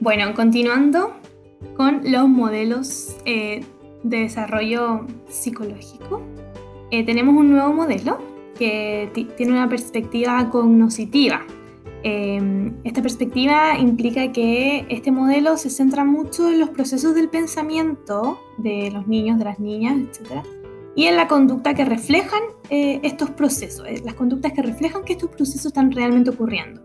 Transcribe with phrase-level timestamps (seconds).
[0.00, 1.12] Bueno, continuando
[1.76, 3.62] con los modelos eh,
[4.02, 6.22] de desarrollo psicológico,
[6.90, 8.18] eh, tenemos un nuevo modelo
[8.58, 11.42] que tiene una perspectiva cognoscitiva.
[12.02, 18.40] Em, esta perspectiva implica que este modelo se centra mucho en los procesos del pensamiento
[18.56, 20.42] de los niños, de las niñas, etc.
[20.96, 25.28] Y en la conducta que reflejan eh, estos procesos, las conductas que reflejan que estos
[25.28, 26.80] procesos están realmente ocurriendo.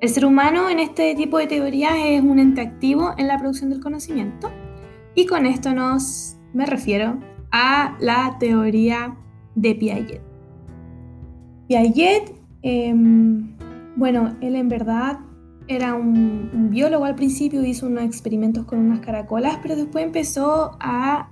[0.00, 3.70] El ser humano en este tipo de teorías es un ente activo en la producción
[3.70, 4.48] del conocimiento
[5.16, 7.18] y con esto nos me refiero
[7.50, 9.16] a la teoría
[9.56, 10.22] de Piaget.
[11.66, 13.56] Piaget, em,
[13.96, 15.18] bueno, él en verdad
[15.66, 21.28] era un, biólogo al principio, hizo unos experimentos con unas caracolas, pero después empezó a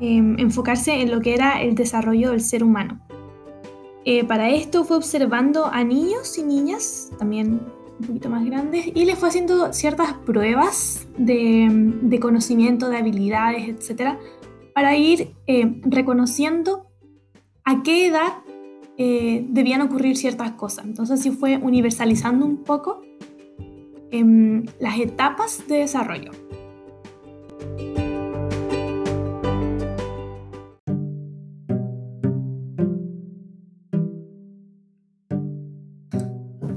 [0.00, 3.05] em, enfocarse en lo que era el desarrollo del ser humano.
[4.08, 7.60] Eh, para esto fue observando a niños y niñas, también
[7.98, 14.20] un poquito más grandes, y les fue haciendo ciertas pruebas de, conocimiento, de habilidades, etcétera,
[14.76, 16.86] para ir eh, reconociendo
[17.64, 18.44] a qué edad
[18.96, 20.84] eh, debían ocurrir ciertas cosas.
[20.84, 23.02] Entonces, así fue universalizando un poco
[24.12, 26.30] em, las etapas de desarrollo.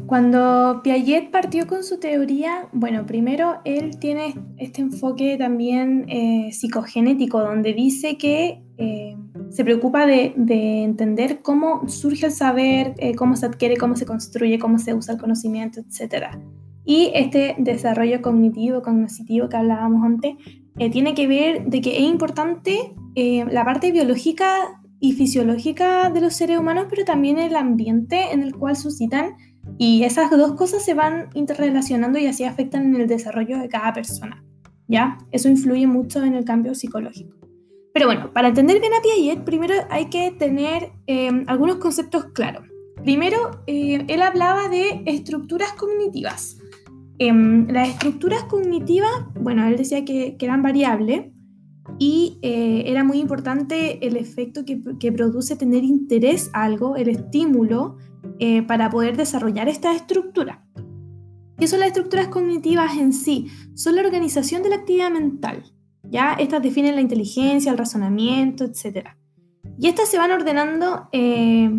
[0.10, 7.40] Cuando Piaget partió con su teoría, bueno, primero él tiene este enfoque también eh, psicogenético,
[7.40, 9.16] donde dice que eh,
[9.52, 10.34] se preocupa de,
[10.84, 15.14] entender cómo surge el saber, eh, cómo se adquiere, cómo se construye, cómo se usa
[15.14, 16.38] el conocimiento, etc.
[16.84, 20.34] Y este desarrollo cognitivo, cognitivo que hablábamos antes,
[20.92, 26.58] tiene que ver de que es importante la parte biológica y fisiológica de los seres
[26.58, 29.36] humanos, pero también el ambiente en el cual suscitan
[29.78, 33.94] y esas dos cosas se van interrelacionando y así afectan en el desarrollo de cada
[33.94, 34.44] persona.
[34.88, 35.18] ¿Ya?
[35.32, 37.40] Eso influye mucho en el cambio psicológico.
[37.94, 42.64] Pero bueno, para entender bien a Piaget, primero hay que tener em, algunos conceptos claros.
[43.04, 46.58] Primero, eh, él hablaba de estructuras cognitivas.
[47.18, 51.28] Em, las estructuras cognitivas, bueno, él decía que, eran variables
[51.98, 57.10] y eh, era muy importante el efecto que, que, produce tener interés a algo, el
[57.10, 57.98] estímulo,
[58.40, 60.66] eh, para poder desarrollar esta estructura.
[61.58, 63.48] ¿Qué son las estructuras cognitivas en sí?
[63.76, 65.64] Son la organización de la actividad mental.
[66.04, 66.34] ¿ya?
[66.34, 69.10] Estas definen la inteligencia, el razonamiento, etc.
[69.78, 71.70] Y estas se van ordenando eh,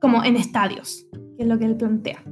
[0.00, 2.22] como en estadios, que es lo que él plantea.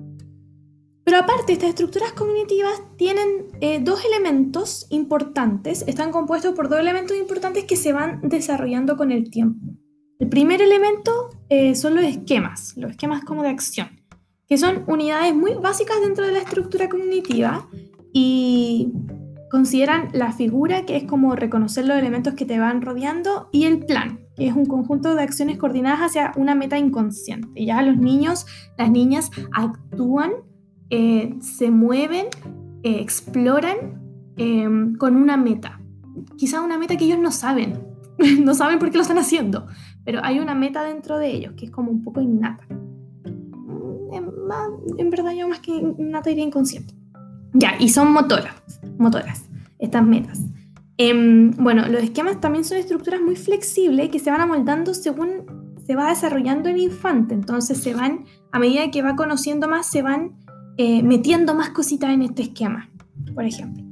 [1.04, 7.16] Pero aparte, estas estructuras cognitivas tienen eh, dos elementos importantes, están compuestos por dos elementos
[7.16, 9.74] importantes que se van desarrollando con el tiempo.
[10.20, 13.88] El primer elemento eh, son los esquemas, los esquemas como de acción,
[14.46, 17.66] que son unidades muy básicas dentro de la estructura cognitiva
[18.12, 18.92] y
[19.50, 23.78] consideran la figura, que es como reconocer los elementos que te van rodeando, y el
[23.86, 27.64] plan, que es un conjunto de acciones coordinadas hacia una meta inconsciente.
[27.64, 28.44] Ya los niños,
[28.76, 30.32] las niñas actúan,
[30.90, 32.26] eh, se mueven,
[32.82, 33.98] eh, exploran
[34.98, 35.80] con una meta.
[36.36, 37.90] Quizá una meta que ellos no saben,
[38.44, 39.66] no saben por qué lo están haciendo,
[40.04, 42.64] pero hay una meta dentro de ellos que es como un poco innata.
[42.70, 46.94] Mm, en, verdad yo más que innata diría inconsciente.
[47.52, 48.54] Ya, y son motoras,
[48.98, 49.44] motoras,
[49.78, 50.40] estas metas.
[50.96, 55.96] Em, bueno, los esquemas también son estructuras muy flexibles que se van amoldando según se
[55.96, 57.34] va desarrollando el infante.
[57.34, 60.36] Entonces se van, a medida que va conociendo más, se van
[60.76, 62.90] eh, metiendo más cositas en este esquema,
[63.34, 63.84] por ejemplo.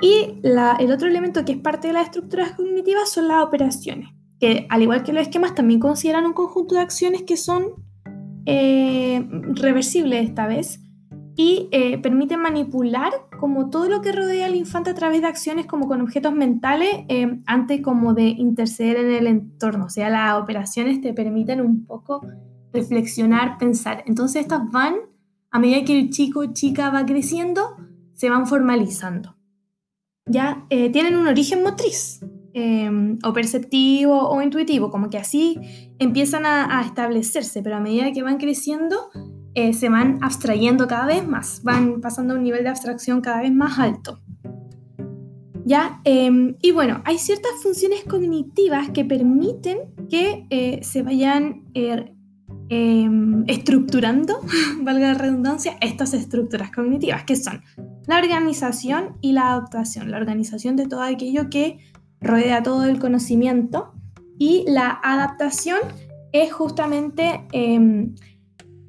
[0.00, 4.08] Y el otro elemento que es parte de las estructuras cognitivas son las operaciones
[4.42, 7.74] que al igual que los esquemas también consideran un conjunto de acciones que son
[8.44, 10.80] eh, reversibles esta vez
[11.36, 15.66] y eh, permiten manipular como todo lo que rodea al infante a través de acciones
[15.66, 19.84] como con objetos mentales eh, antes como de interceder en el entorno.
[19.84, 22.26] O sea, las operaciones te permiten un poco
[22.72, 24.02] reflexionar, pensar.
[24.08, 24.96] Entonces estas van,
[25.52, 27.76] a medida que el chico o chica va creciendo,
[28.14, 29.36] se van formalizando.
[30.26, 32.18] Ya tienen un origen motriz.
[32.54, 35.58] Em, o perceptivo o intuitivo, como que así
[35.98, 39.08] empiezan a, establecerse, pero a medida que van creciendo
[39.54, 43.40] eh, se van abstrayendo cada vez más, van pasando a un nivel de abstracción cada
[43.40, 44.20] vez más alto.
[45.64, 46.02] ¿Ya?
[46.04, 49.78] Em, y bueno, hay ciertas funciones cognitivas que permiten
[50.10, 52.12] que eh, se vayan er,
[52.68, 54.40] em, estructurando,
[54.82, 57.62] valga la redundancia, estas estructuras cognitivas, que son
[58.06, 61.78] la organización y la adaptación, la organización de todo aquello que
[62.22, 63.92] rodea todo el conocimiento
[64.38, 65.78] y la adaptación
[66.32, 68.14] es justamente em,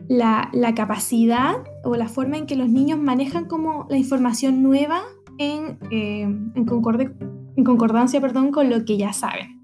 [0.08, 5.02] la, capacidad o la forma en que los niños manejan como la información nueva
[5.38, 9.62] en, eh, en, concordancia perdón, con lo que ya saben.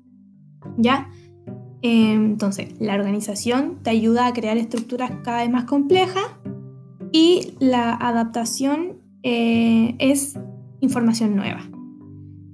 [0.78, 1.10] ¿Ya?
[1.82, 6.26] Entonces, la organización te ayuda a crear estructuras cada vez más complejas
[7.12, 10.38] y la adaptación eh, es
[10.82, 11.62] información nueva.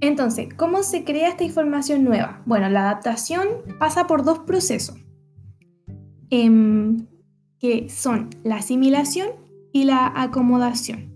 [0.00, 2.42] Entonces, ¿cómo se crea esta información nueva?
[2.44, 3.48] Bueno, la adaptación
[3.78, 4.96] pasa por dos procesos,
[6.30, 7.06] em,
[7.58, 9.28] que son la asimilación
[9.72, 11.14] y la acomodación.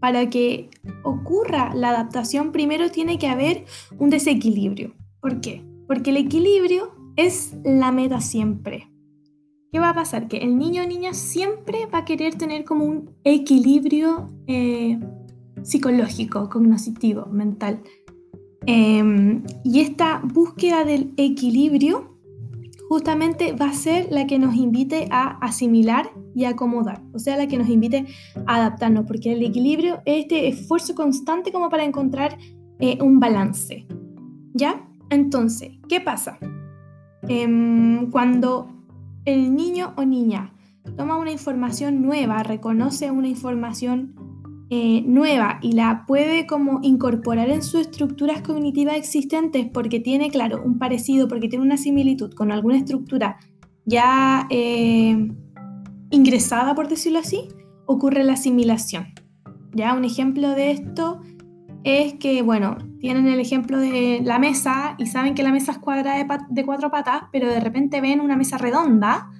[0.00, 0.70] Para que
[1.04, 3.64] ocurra la adaptación, primero tiene que haber
[3.98, 4.94] un desequilibrio.
[5.20, 5.64] ¿Por qué?
[5.86, 8.90] Porque el equilibrio es la meta siempre.
[9.72, 10.28] ¿Qué va a pasar?
[10.28, 14.98] Que el niño o niña siempre va a querer tener como un equilibrio eh,
[15.62, 17.82] psicológico, cognitivo, mental.
[18.66, 22.16] Em, y esta búsqueda del equilibrio
[22.88, 27.46] justamente va a ser la que nos invite a asimilar y acomodar, o sea, la
[27.46, 28.06] que nos invite
[28.46, 32.38] a adaptarnos, porque el equilibrio es este esfuerzo constante como para encontrar
[32.78, 33.86] eh, un balance.
[34.52, 34.86] ¿Ya?
[35.10, 36.38] Entonces, ¿qué pasa?
[37.28, 38.68] Em, cuando
[39.24, 40.52] el niño o niña
[40.96, 44.15] toma una información nueva, reconoce una información
[44.68, 50.62] eh, nueva y la puede como incorporar en sus estructuras cognitivas existentes porque tiene, claro,
[50.64, 53.38] un parecido, porque tiene una similitud con alguna estructura
[53.84, 55.28] ya eh,
[56.10, 57.48] ingresada, por decirlo así,
[57.86, 59.06] ocurre la asimilación.
[59.72, 61.20] Ya un ejemplo de esto
[61.84, 65.78] es que, bueno, tienen el ejemplo de la mesa y saben que la mesa es
[65.78, 69.30] cuadrada de, cuatro patas, pero de repente ven una mesa redonda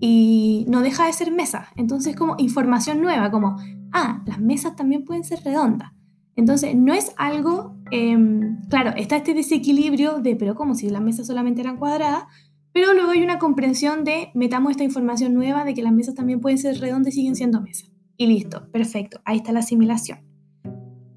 [0.00, 1.68] y no deja de ser mesa.
[1.76, 3.56] Entonces, como información nueva, como,
[3.94, 5.92] ah, las mesas también pueden ser redondas.
[6.36, 11.26] Entonces, no es algo, em, claro, está este desequilibrio de, pero como si las mesas
[11.26, 12.24] solamente eran cuadradas,
[12.72, 16.40] pero luego hay una comprensión de, metamos esta información nueva de que las mesas también
[16.40, 17.90] pueden ser redondas y siguen siendo mesas.
[18.16, 20.18] Y listo, perfecto, ahí está la asimilación.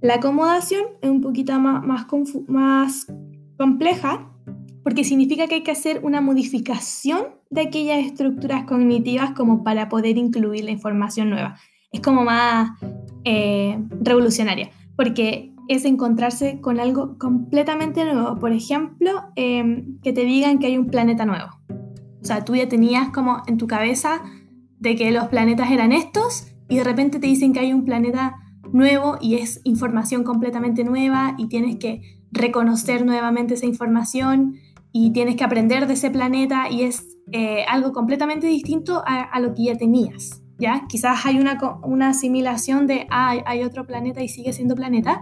[0.01, 1.83] La acomodación es un poquito más,
[2.47, 3.07] más
[3.57, 4.31] compleja
[4.83, 10.17] porque significa que hay que hacer una modificación de aquellas estructuras cognitivas como para poder
[10.17, 11.57] incluir la información nueva.
[11.97, 12.79] Es como más
[13.23, 18.37] eh, revolucionaria, porque es encontrarse con algo completamente nuevo.
[18.37, 21.47] Por ejemplo, em, que te digan que hay un planeta nuevo.
[22.21, 24.21] O sea, tú ya tenías como en tu cabeza
[24.77, 28.35] de que los planetas eran estos y de repente te dicen que hay un planeta
[28.71, 34.57] nuevo y es información completamente nueva y tienes que reconocer nuevamente esa información
[34.91, 39.55] y tienes que aprender de ese planeta y es eh, algo completamente distinto a, lo
[39.55, 40.43] que ya tenías.
[40.57, 40.85] ¿Ya?
[40.87, 45.21] Quizás hay una, una asimilación de, ah, hay otro planeta y sigue siendo planeta,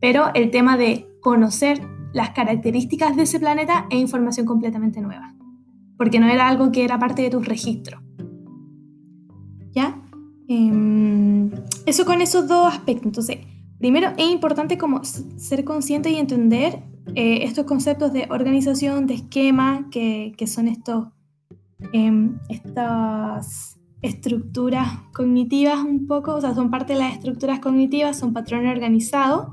[0.00, 1.80] pero el tema de conocer
[2.12, 5.34] las características de ese planeta es información completamente nueva,
[5.96, 8.00] porque no era algo que era parte de tu registro.
[9.72, 10.00] ¿Ya?
[10.46, 11.50] Em,
[11.86, 13.06] eso con esos dos aspectos.
[13.06, 13.38] Entonces,
[13.78, 16.84] primero es importante como ser consciente y entender
[17.14, 21.08] eh, estos conceptos de organización, de esquema, que, que son estos,
[21.92, 23.73] em, estas
[24.04, 29.48] estructuras cognitivas un poco, o sea, son parte de las estructuras cognitivas, son patrones organizados,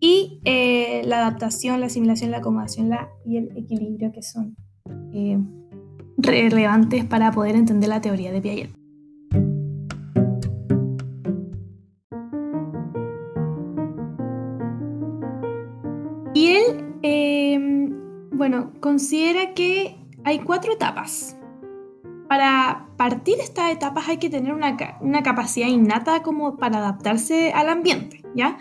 [0.00, 4.56] y eh, la adaptación, la asimilación, la acomodación la, y el equilibrio que son
[5.12, 5.38] eh,
[6.18, 8.78] relevantes para poder entender la teoría de Piaget.
[18.38, 21.37] Bueno, considera que hay cuatro etapas.
[22.28, 24.76] Para partir estas etapas hay que tener una,
[25.22, 28.58] capacidad innata como para adaptarse al ambiente, ¿ya?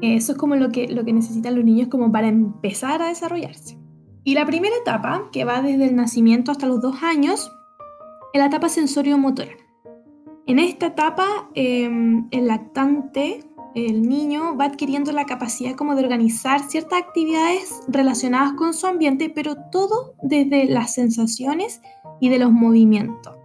[0.00, 3.78] Eso es como lo que, lo que necesitan los niños como para empezar a desarrollarse.
[4.24, 7.52] Y la primera etapa, que va desde el nacimiento hasta los dos años,
[8.32, 9.52] es la etapa sensorio-motora.
[10.46, 16.60] En esta etapa, em, el lactante el niño va adquiriendo la capacidad como de organizar
[16.68, 21.80] ciertas actividades relacionadas con su ambiente, pero todo desde las sensaciones
[22.20, 23.36] y de los movimientos.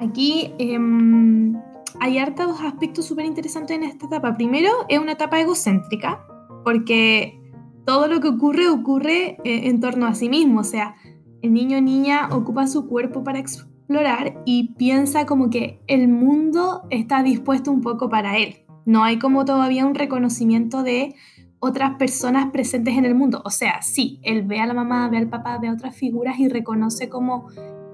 [0.00, 1.54] Aquí em,
[2.00, 4.36] hay hartos aspectos súper interesantes en esta etapa.
[4.36, 6.24] Primero, es una etapa egocéntrica,
[6.64, 7.40] porque
[7.86, 10.96] todo lo que ocurre ocurre eh, en torno a sí mismo, o sea,
[11.40, 16.82] el niño o niña ocupa su cuerpo para explorar y piensa como que el mundo
[16.90, 18.61] está dispuesto un poco para él.
[18.84, 21.14] No hay como todavía un reconocimiento de
[21.60, 23.40] otras personas presentes en el mundo.
[23.44, 26.38] O sea, sí, él ve a la mamá, ve al papá, ve a otras figuras
[26.40, 27.48] y reconoce como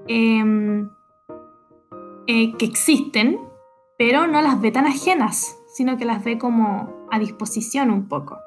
[0.07, 0.89] em,
[2.25, 3.39] eh, que existen,
[3.97, 8.39] pero no las ve tan ajenas, sino que las ve como a disposición un poco.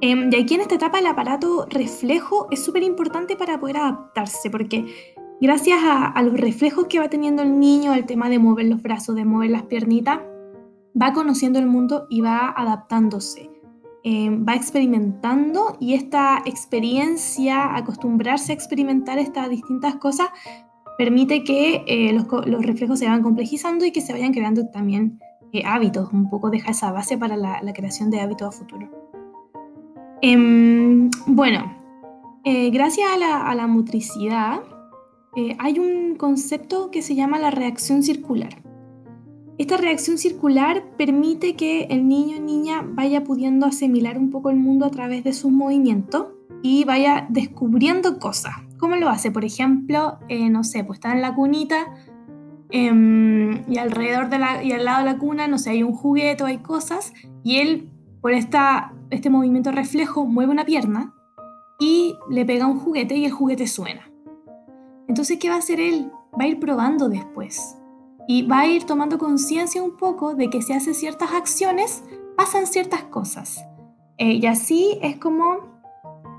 [0.00, 4.50] Em, y aquí en esta etapa el aparato reflejo es súper importante para poder adaptarse,
[4.50, 4.84] porque
[5.40, 9.14] gracias a, los reflejos que va teniendo el niño, el tema de mover los brazos,
[9.14, 10.20] de mover las piernitas,
[11.00, 13.50] va conociendo el mundo y va adaptándose.
[14.06, 20.28] Eh, va experimentando y esta experiencia, acostumbrarse a experimentar estas distintas cosas,
[20.98, 25.18] permite que eh, los, reflejos se vayan complejizando y que se vayan creando también
[25.52, 28.90] eh, hábitos, un poco deja esa base para la, creación de hábitos a futuro.
[30.20, 31.74] Em, bueno,
[32.44, 34.60] gracias a la motricidad,
[35.58, 38.63] hay un concepto que se llama la reacción circular.
[39.56, 44.56] Esta reacción circular permite que el niño o niña vaya pudiendo asimilar un poco el
[44.56, 46.26] mundo a través de sus movimientos
[46.60, 48.54] y vaya descubriendo cosas.
[48.78, 49.30] ¿Cómo lo hace?
[49.30, 51.86] Por ejemplo, eh, no sé, pues está en la cunita
[52.70, 55.92] em, y alrededor de la, y al lado de la cuna, no sé, hay un
[55.92, 57.12] juguete o hay cosas
[57.44, 61.14] y él, por esta, este movimiento reflejo, mueve una pierna
[61.78, 64.10] y le pega un juguete y el juguete suena.
[65.06, 66.10] Entonces, ¿qué va a hacer él?
[66.38, 67.76] Va a ir probando después
[68.26, 72.02] y va a ir tomando conciencia un poco de que si hace ciertas acciones,
[72.36, 73.64] pasan ciertas cosas.
[74.18, 75.58] Eh, y así es como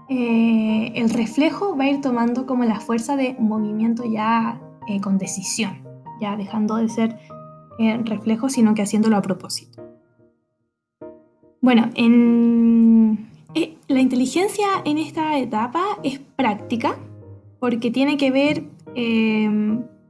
[0.09, 5.17] eh, el reflejo va a ir tomando como la fuerza de movimiento ya eh, con
[5.17, 5.83] decisión,
[6.21, 7.19] ya dejando de ser
[7.77, 9.83] reflejo, sino que haciéndolo a propósito.
[11.59, 13.27] Bueno, en,
[13.89, 16.95] la inteligencia en esta etapa es práctica
[17.59, 18.63] porque tiene que ver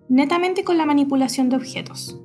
[0.10, 2.22] netamente con la manipulación de objetos.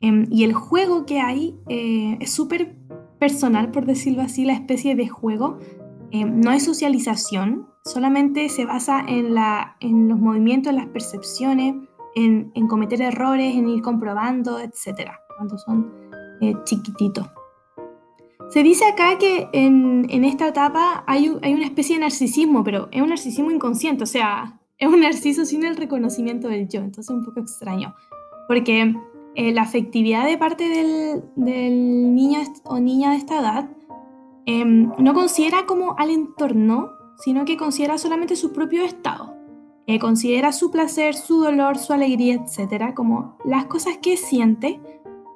[0.00, 2.76] Em, y el juego que hay eh, es súper
[3.18, 5.58] personal, por decirlo así, la especie de juego.
[6.10, 11.74] Em, no hay socialización, solamente se basa en, la, en los movimientos, en las percepciones,
[12.14, 15.10] en, en cometer errores, en ir comprobando, etc.
[15.36, 15.92] Cuando son
[16.40, 17.26] eh, chiquititos.
[18.50, 22.88] Se dice acá que en, en esta etapa hay, hay, una especie de narcisismo, pero
[22.92, 27.10] es un narcisismo inconsciente, o sea, es un narciso sin el reconocimiento del yo, entonces
[27.10, 27.94] es un poco extraño,
[28.48, 28.94] porque
[29.34, 33.70] eh, la afectividad de parte del, del, niño o niña de esta edad
[34.46, 39.34] em, no considera como al entorno, sino que considera solamente su propio estado.
[39.86, 44.80] Eh, considera su placer, su dolor, su alegría, etcétera, como las cosas que siente,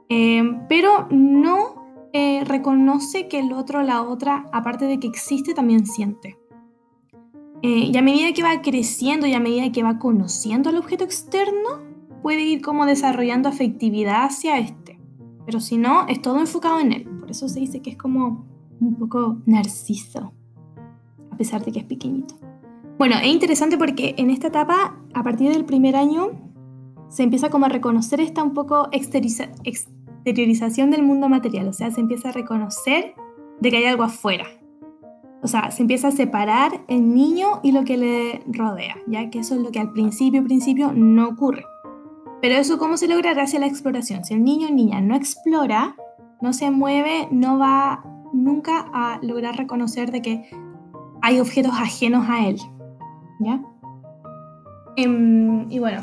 [0.08, 5.86] em, pero no eh, reconoce que el otro la otra, aparte de que existe, también
[5.86, 6.39] siente.
[7.62, 11.04] Eh, y a medida que va creciendo y a medida que va conociendo al objeto
[11.04, 11.80] externo,
[12.22, 14.98] puede ir como desarrollando afectividad hacia este.
[15.44, 17.04] Pero si no, es todo enfocado en él.
[17.20, 18.46] Por eso se dice que es como
[18.80, 20.32] un poco narciso,
[21.30, 22.34] a pesar de que es pequeñito.
[22.98, 26.30] Bueno, es interesante porque en esta etapa, a partir del primer año,
[27.08, 31.68] se empieza como a reconocer esta un poco exteriorización del mundo material.
[31.68, 33.14] O sea, se empieza a reconocer
[33.60, 34.46] de que hay algo afuera,
[35.42, 39.38] o sea, se empieza a separar el niño y lo que le rodea, ya que
[39.38, 41.64] eso es lo que al principio, principio no ocurre.
[42.42, 44.24] Pero eso cómo se logra gracias a la exploración.
[44.24, 45.96] Si el niño o niña no explora,
[46.40, 50.50] no se mueve, no va nunca a lograr reconocer de que
[51.22, 52.56] hay objetos ajenos a él.
[53.40, 53.62] ¿Ya?
[54.96, 56.02] Em, y bueno,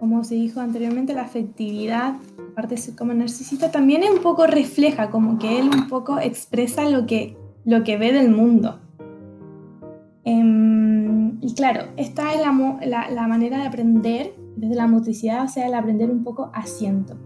[0.00, 2.16] como se dijo anteriormente, la afectividad,
[2.52, 6.18] aparte de ser como narcisista, también es un poco refleja, como que él un poco
[6.18, 8.80] expresa lo que lo que ve del mundo.
[10.24, 15.66] Em, y claro, esta es la, la, manera de aprender desde la motricidad, o sea,
[15.66, 17.16] el aprender un poco asiento.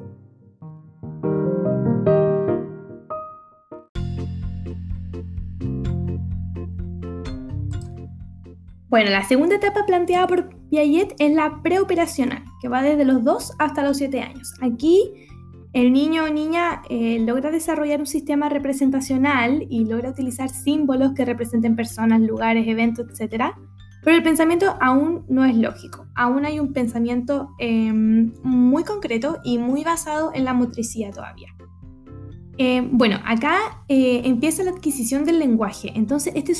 [8.89, 13.53] Bueno, la segunda etapa planteada por Piaget es la preoperacional, que va desde los 2
[13.59, 14.53] hasta los 7 años.
[14.61, 15.15] Aquí
[15.73, 21.25] el niño o niña eh, logra desarrollar un sistema representacional y logra utilizar símbolos que
[21.25, 23.55] representen personas, lugares, eventos, etc.
[24.05, 26.07] Pero el pensamiento aún no es lógico.
[26.15, 31.55] Aún hay un pensamiento em, muy concreto y muy basado en la motricidad todavía.
[32.59, 35.91] Eh, bueno, acá eh, empieza la adquisición del lenguaje.
[35.95, 36.53] Entonces, este,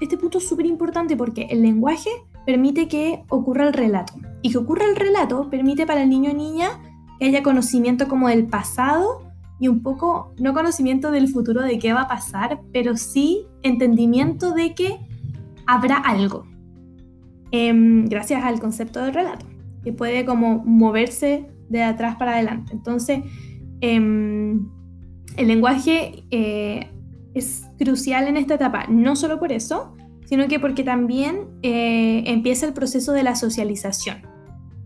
[0.00, 2.10] este punto es súper importante porque el lenguaje
[2.44, 4.12] permite que ocurra el relato.
[4.42, 6.80] Y que ocurra el relato permite para el niño o niña
[7.18, 9.28] que haya conocimiento como del pasado
[9.60, 14.52] y un poco, no conocimiento del futuro de qué va a pasar, pero sí entendimiento
[14.52, 14.98] de que
[15.66, 16.46] habrá algo.
[17.50, 19.46] Em, gracias al concepto del relato,
[19.82, 22.72] que puede como moverse de atrás para adelante.
[22.72, 23.20] Entonces,
[23.80, 24.68] em,
[25.36, 26.90] el lenguaje eh,
[27.34, 29.94] es crucial en esta etapa, no solo por eso,
[30.26, 34.18] sino que porque también eh, empieza el proceso de la socialización.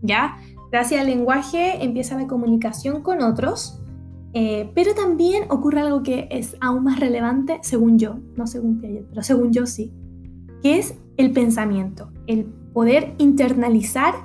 [0.01, 0.37] ¿Ya?
[0.73, 3.79] Gracias al lenguaje empieza la comunicación con otros,
[4.33, 9.05] eh, pero también ocurre algo que es aún más relevante, según yo, no según Piaget,
[9.07, 9.93] pero según yo sí,
[10.63, 14.15] que es el pensamiento, el poder internalizar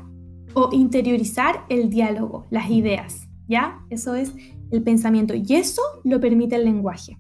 [0.54, 3.84] o interiorizar el diálogo, las ideas, ¿ya?
[3.90, 4.32] Eso es
[4.70, 7.18] el pensamiento y eso lo permite el lenguaje.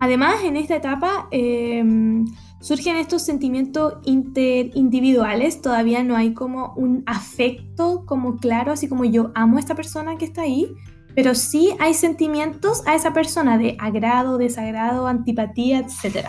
[0.00, 2.26] Además, en esta etapa em,
[2.66, 9.30] surgen estos sentimientos interindividuales, todavía no hay como un afecto como claro, así como yo
[9.36, 10.66] amo a esta persona que está ahí,
[11.14, 16.26] pero sí hay sentimientos a esa persona de agrado, desagrado, antipatía, etc.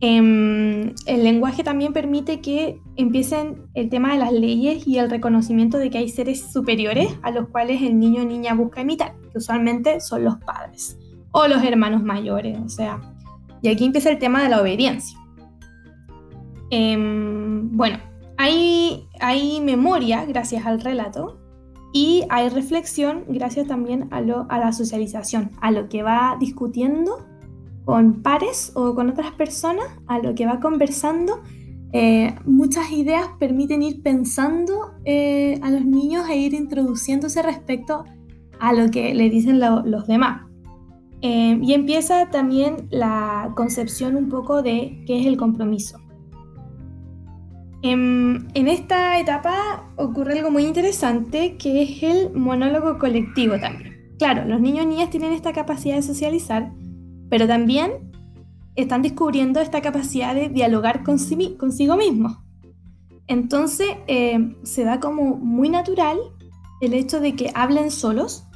[0.00, 5.76] Em, el lenguaje también permite que empiecen el tema de las leyes y el reconocimiento
[5.76, 9.36] de que hay seres superiores a los cuales el niño o niña busca imitar, que
[9.36, 10.98] usualmente son los padres
[11.32, 13.00] o los hermanos mayores, o sea,
[13.62, 15.18] y aquí empieza el tema de la obediencia.
[16.70, 17.98] Em, bueno,
[18.36, 21.38] hay, memoria gracias al relato
[21.92, 27.26] y hay reflexión gracias también a la socialización, a lo que va discutiendo
[27.84, 31.42] con pares o con otras personas, a lo que va conversando.
[31.92, 38.04] Eh, muchas ideas permiten ir pensando eh, a los niños e ir introduciéndose respecto
[38.60, 40.49] a lo que le dicen los demás.
[41.22, 45.98] Eh, y empieza también la concepción un poco de qué es el compromiso.
[47.82, 54.14] En, en, esta etapa ocurre algo muy interesante que es el monólogo colectivo también.
[54.18, 56.72] Claro, los niños y niñas tienen esta capacidad de socializar,
[57.30, 58.12] pero también
[58.76, 62.38] están descubriendo esta capacidad de dialogar consigo mismos.
[63.26, 66.18] Entonces eh, se da como muy natural
[66.80, 68.46] el hecho de que hablen solos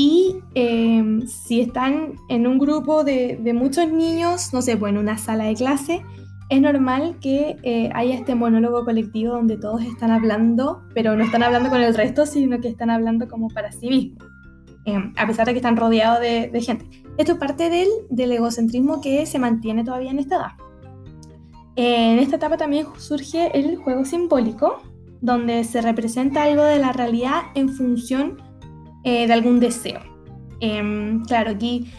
[0.00, 5.18] y em, si están en un grupo de, muchos niños, no sé, pues en una
[5.18, 6.02] sala de clase,
[6.48, 11.42] es normal que eh, haya este monólogo colectivo donde todos están hablando, pero no están
[11.42, 14.26] hablando con el resto, sino que están hablando como para sí mismos,
[14.86, 16.86] em, a pesar de que están rodeados de, gente.
[17.18, 20.52] Esto es parte del, del, egocentrismo que se mantiene todavía en esta edad.
[21.76, 24.80] en esta etapa también surge el juego simbólico,
[25.20, 28.49] donde se representa algo de la realidad en función
[29.04, 30.00] eh, de algún deseo.
[30.60, 31.90] Em, claro, aquí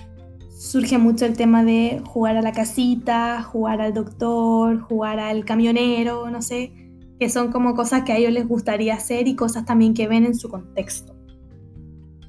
[0.50, 6.30] surge mucho el tema de jugar a la casita, jugar al doctor, jugar al camionero,
[6.30, 6.72] no sé,
[7.20, 10.26] que son como cosas que a ellos les gustaría hacer y cosas también que ven
[10.26, 11.16] en su contexto.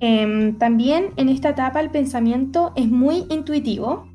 [0.00, 4.08] Em, también en esta etapa el pensamiento es muy intuitivo,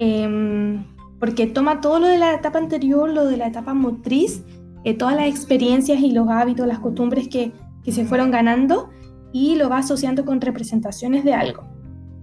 [0.00, 0.84] em,
[1.18, 4.42] porque toma todo lo de la etapa anterior, lo de la etapa motriz,
[4.84, 7.52] eh, todas las experiencias y los hábitos, las costumbres que,
[7.84, 8.90] que se fueron ganando,
[9.32, 11.64] y lo va asociando con representaciones de algo.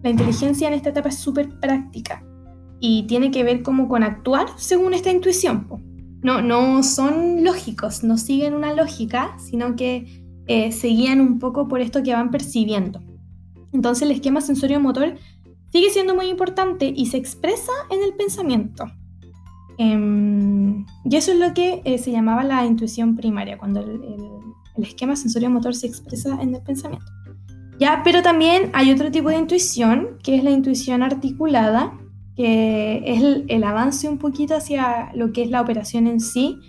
[0.03, 2.23] La inteligencia en esta etapa es súper práctica
[2.79, 5.67] y tiene que ver como con actuar según esta intuición.
[6.21, 11.67] No, no son lógicos, no siguen una lógica, sino que eh, se guían un poco
[11.67, 13.01] por esto que van percibiendo.
[13.73, 15.15] Entonces el esquema sensorio-motor
[15.71, 18.85] sigue siendo muy importante y se expresa en el pensamiento.
[19.77, 24.01] Em, y eso es lo que eh, se llamaba la intuición primaria, cuando el
[24.83, 27.11] esquema sensorio-motor se expresa en el pensamiento.
[27.79, 31.93] Ya, pero también hay otro tipo de intuición, que es la intuición articulada,
[32.35, 36.59] que es el, avance un poquito hacia lo que es la operación en sí,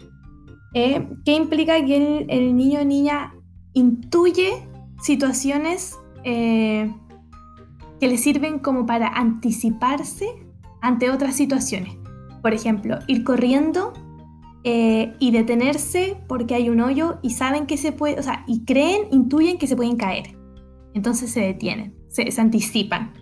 [0.74, 3.34] eh, que implica que el, niño o niña
[3.72, 4.68] intuye
[5.00, 6.92] situaciones eh,
[8.00, 10.26] que le sirven como para anticiparse
[10.82, 11.96] ante otras situaciones.
[12.42, 13.92] Por ejemplo, ir corriendo
[14.64, 18.64] eh, y detenerse porque hay un hoyo y saben que se puede, o sea, y
[18.64, 20.36] creen, intuyen que se pueden caer.
[20.94, 23.12] Entonces se detienen, se, anticipan.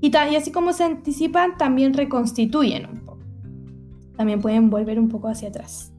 [0.00, 3.22] Y, y así como se anticipan, también reconstituyen un poco.
[4.16, 5.93] También pueden volver un poco hacia atrás.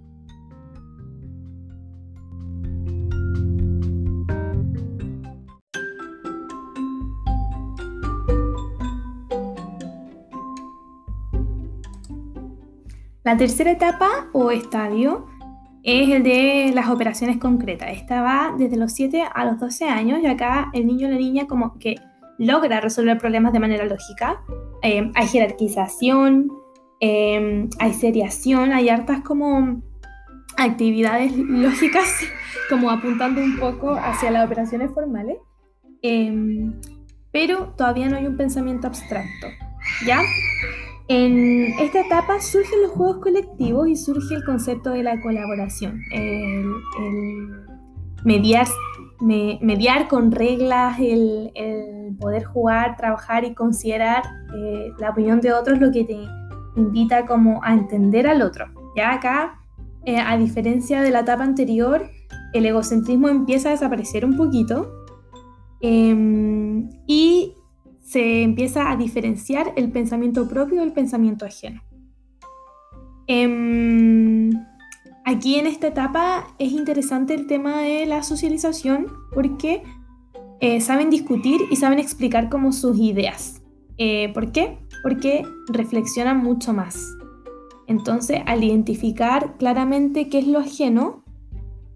[13.25, 15.25] La tercera etapa o estadio
[15.81, 17.89] es el de las operaciones concretas.
[17.91, 21.17] Esta va desde los 7 a los 12 años y acá el niño o la
[21.17, 21.95] niña como que
[22.37, 24.43] logra resolver problemas de manera lógica.
[24.83, 26.51] Eh, hay jerarquización,
[27.01, 29.81] eh, hay seriación, hay hartas como
[30.55, 32.19] actividades lógicas,
[32.69, 35.37] como apuntando un poco hacia las operaciones formales,
[36.03, 36.71] eh,
[37.31, 39.47] pero todavía no hay un pensamiento abstracto.
[40.05, 40.19] ¿Ya?
[41.07, 46.73] En esta etapa surgen los juegos colectivos y surge el concepto de la colaboración, el,
[48.23, 48.67] mediar,
[49.19, 51.51] mediar con reglas, el,
[52.19, 54.23] poder jugar, trabajar y considerar
[54.57, 56.27] eh, la opinión de otros, lo que te
[56.75, 58.65] invita como a entender al otro.
[58.95, 59.59] Ya acá,
[60.05, 62.09] eh, a diferencia de la etapa anterior,
[62.53, 65.05] el egocentrismo empieza a desaparecer un poquito
[65.81, 67.57] em, y
[68.05, 71.81] se empieza a diferenciar el pensamiento propio del pensamiento ajeno.
[73.25, 74.51] Em,
[75.25, 79.81] aquí en esta etapa es interesante el tema de la socialización porque
[80.59, 83.63] eh, saben discutir y saben explicar como sus ideas.
[83.97, 84.77] Eh, ¿Por qué?
[85.01, 87.03] Porque reflexionan mucho más.
[87.87, 91.23] Entonces, al identificar claramente qué es lo ajeno,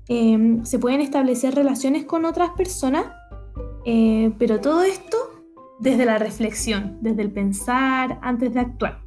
[0.07, 3.05] em, se pueden establecer relaciones con otras personas,
[3.85, 5.38] eh, pero todo esto
[5.79, 8.99] desde la reflexión, desde el pensar antes de actuar.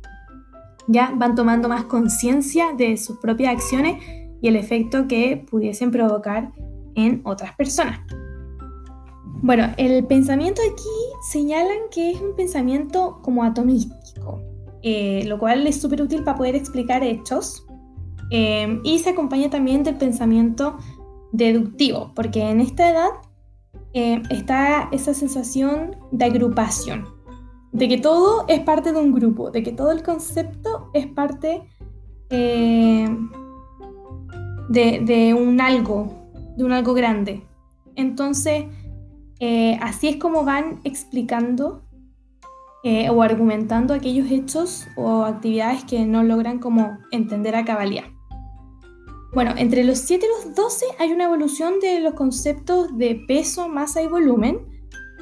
[0.88, 4.02] Ya van tomando más conciencia de sus propias acciones
[4.40, 6.50] y el efecto que pudiesen provocar
[6.94, 8.00] en otras personas.
[9.42, 14.40] Bueno, el pensamiento aquí señalan que es un pensamiento como atomístico,
[14.82, 17.64] eh, lo cual es súper útil para poder explicar hechos
[18.30, 20.78] eh, y se acompaña también del pensamiento
[21.32, 23.10] deductivo, porque en esta edad
[23.94, 27.04] eh, está esa sensación de agrupación,
[27.72, 31.62] de que todo es parte de un grupo, de que todo el concepto es parte
[32.30, 33.18] de,
[34.68, 37.46] de un algo, de un algo grande.
[37.94, 38.64] Entonces,
[39.44, 41.82] eh, así es como van explicando
[42.84, 48.04] eh, o argumentando aquellos hechos o actividades que no logran como entender a cabalidad.
[49.32, 53.68] Bueno, entre los 7 y los 12 hay una evolución de los conceptos de peso,
[53.68, 54.60] masa y volumen.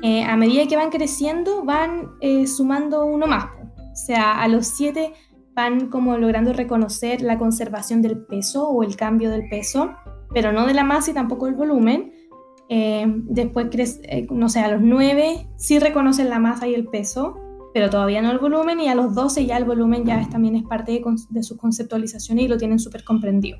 [0.03, 2.11] Eh, a medida que van creciendo, van
[2.47, 3.47] sumando uno más.
[3.93, 5.13] O sea, a los 7
[5.55, 9.93] van como logrando reconocer la conservación del peso o el cambio del peso,
[10.33, 12.13] pero no de la masa y tampoco el volumen.
[12.69, 13.69] Eh, después,
[14.05, 17.37] eh, no sé, a los 9 sí reconocen la masa y el peso,
[17.73, 20.65] pero todavía no el volumen, y a los 12 ya el volumen ya también es
[20.65, 23.59] parte de, de sus conceptualizaciones y lo tienen súper comprendido.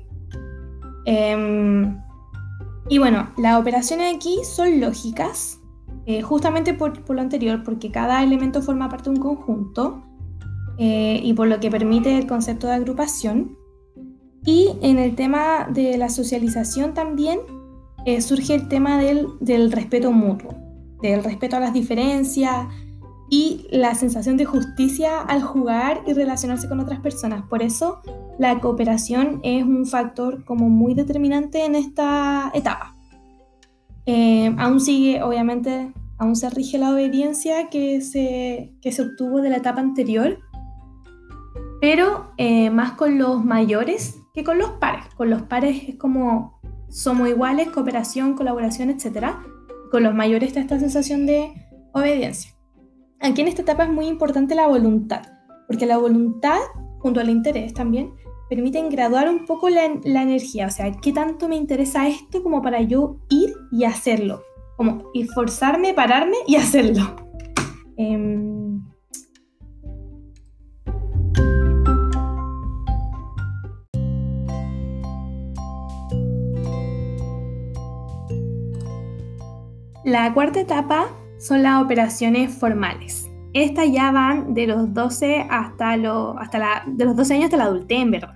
[1.05, 1.99] Em,
[2.89, 5.59] y bueno, las operaciones aquí son lógicas,
[6.05, 10.03] eh, justamente por, por, lo anterior, porque cada elemento forma parte de un conjunto
[10.83, 13.55] y por lo que permite el concepto de agrupación.
[14.45, 17.39] Y en el tema de la socialización también
[18.05, 20.55] eh, surge el tema del, del respeto mutuo,
[21.03, 22.67] del respeto a las diferencias
[23.31, 27.43] y la sensación de justicia al jugar y relacionarse con otras personas.
[27.47, 28.01] Por eso
[28.37, 32.93] la cooperación es un factor como muy determinante en esta etapa.
[34.05, 39.49] Eh, aún sigue, obviamente, aún se rige la obediencia que se, que se obtuvo de
[39.49, 40.37] la etapa anterior,
[41.79, 45.05] pero eh, más con los mayores que con los pares.
[45.15, 49.27] Con los pares es como somos iguales, cooperación, colaboración, etc.
[49.89, 51.53] Con los mayores está esta sensación de
[51.93, 52.51] obediencia.
[53.23, 55.21] Aquí en esta etapa es muy importante la voluntad,
[55.67, 56.57] porque la voluntad,
[56.97, 58.15] junto al interés también,
[58.49, 62.81] permiten graduar un poco la, energía, o sea, qué tanto me interesa esto como para
[62.81, 64.41] yo ir y hacerlo,
[64.75, 67.15] como esforzarme, pararme y hacerlo.
[67.95, 68.81] Em,
[80.03, 83.27] La cuarta etapa son las operaciones formales.
[83.53, 85.93] Estas ya van de los 12 hasta,
[86.39, 88.35] hasta la, de los 12 años hasta la adultez, en verdad.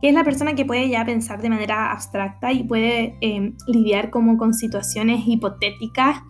[0.00, 4.10] Que es la persona que puede ya pensar de manera abstracta y puede em, lidiar
[4.10, 6.22] como con situaciones hipotéticas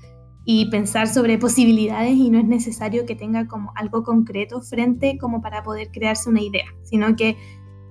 [0.46, 5.42] y pensar sobre posibilidades y no es necesario que tenga como algo concreto frente como
[5.42, 7.36] para poder crearse una idea, sino que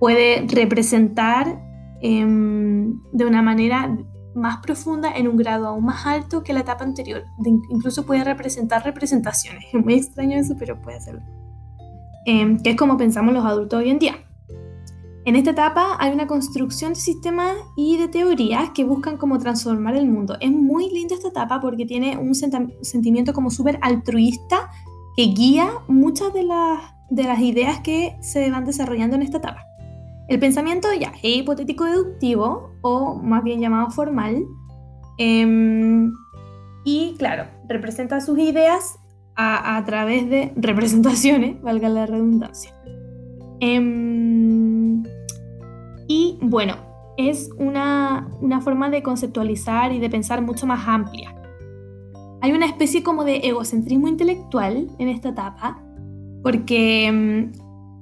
[0.00, 1.60] puede representar
[2.02, 3.96] em, de una manera
[4.34, 7.24] más profunda en un grado aún más alto que la etapa anterior.
[7.70, 9.64] incluso puede representar representaciones.
[9.72, 11.22] Es muy extraño eso, pero puede hacerlo.
[12.26, 14.16] Em, que es como pensamos los adultos hoy en día.
[15.26, 19.96] En esta etapa hay una construcción de sistemas y de teorías que buscan cómo transformar
[19.96, 20.36] el mundo.
[20.40, 24.70] Es muy linda esta etapa porque tiene un sentimiento como súper altruista
[25.16, 29.66] que guía muchas de las, de las ideas que se van desarrollando en esta etapa.
[30.28, 34.44] El pensamiento ya es hipotético deductivo o más bien llamado formal.
[35.16, 36.12] Em,
[36.84, 38.98] y claro, representa sus ideas
[39.36, 42.74] a, través de representaciones, valga la redundancia.
[43.60, 45.02] Em,
[46.06, 46.76] y bueno,
[47.16, 51.34] es una, una forma de conceptualizar y de pensar mucho más amplia.
[52.42, 55.82] Hay una especie como de egocentrismo intelectual en esta etapa,
[56.42, 57.50] porque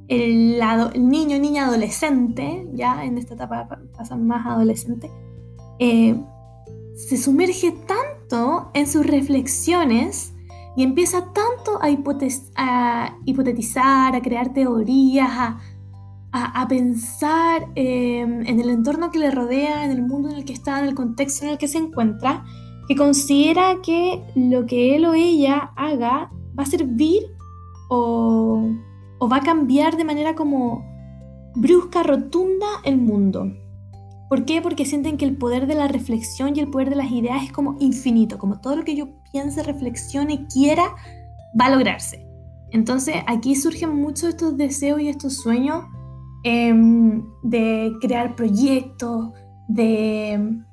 [0.09, 0.61] em,
[0.95, 5.11] el, niño, niña, adolescente, ya en esta etapa pasan más adolescente,
[5.79, 6.21] eh,
[6.95, 10.33] se sumerge tanto en sus reflexiones
[10.77, 13.17] y empieza tanto a, hipotetizar,
[14.15, 15.57] a crear teorías,
[16.35, 20.55] a, pensar em, en el entorno que le rodea, en el mundo en el que
[20.55, 22.45] está, en el contexto en el que se encuentra,
[22.89, 27.23] que considera que lo que él o ella haga va a servir
[27.89, 28.63] o
[29.23, 30.85] o va a cambiar de manera como
[31.55, 33.53] brusca, rotunda el mundo.
[34.29, 34.61] ¿Por qué?
[34.61, 37.53] Porque sienten que el poder de la reflexión y el poder de las ideas es
[37.53, 40.97] como infinito, como todo lo que yo piense, reflexione, quiera,
[41.59, 42.27] va a lograrse.
[42.73, 45.85] Entonces aquí surgen muchos estos deseos y estos sueños
[46.43, 49.31] em, de crear proyectos,
[49.69, 50.65] de,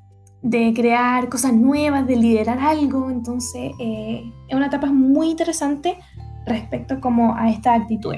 [0.73, 3.11] crear cosas nuevas, de liderar algo.
[3.11, 5.99] Entonces eh, es una etapa muy interesante
[6.47, 8.15] respecto como a esta actitud.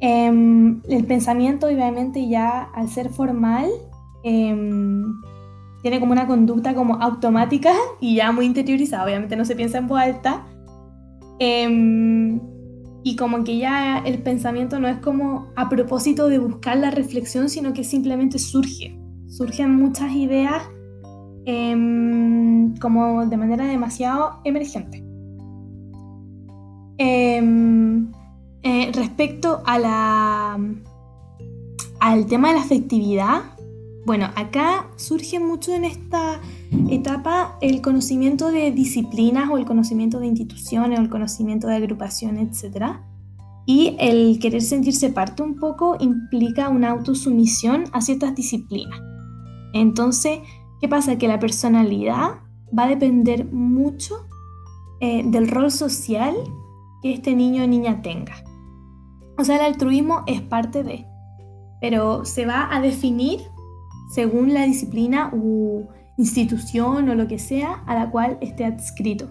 [0.00, 3.70] Em, el pensamiento, obviamente, ya al ser formal,
[4.24, 5.04] em,
[5.82, 9.04] tiene como una conducta como automática y ya muy interiorizada.
[9.04, 10.46] Obviamente no se piensa en voz alta.
[11.38, 12.40] Em,
[13.04, 17.48] y como que ya el pensamiento no es como a propósito de buscar la reflexión,
[17.48, 18.98] sino que simplemente surge.
[19.28, 20.62] Surgen muchas ideas
[22.80, 25.04] como de manera demasiado emergente.
[26.98, 27.40] Eh,
[28.92, 30.58] respecto a la,
[32.00, 33.56] al tema de la afectividad,
[34.06, 36.40] bueno, acá surge mucho en esta
[36.88, 42.62] etapa el conocimiento de disciplinas o el conocimiento de instituciones o el conocimiento de agrupaciones,
[42.62, 42.98] etc.
[43.66, 49.00] Y el querer sentirse parte un poco implica una autosumisión a ciertas disciplinas.
[49.72, 50.38] Entonces,
[50.80, 51.18] ¿qué pasa?
[51.18, 52.36] Que la personalidad
[52.78, 54.28] va a depender mucho
[55.00, 56.36] eh, del rol social
[57.02, 58.44] que este niño o niña tenga.
[59.38, 61.06] O sea, el altruismo es parte de,
[61.80, 63.40] pero se va a definir
[64.10, 69.28] según la disciplina u institución o lo que sea a la cual esté adscrito.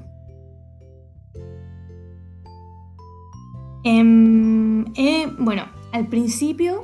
[3.83, 6.83] Em, eh, bueno, al principio,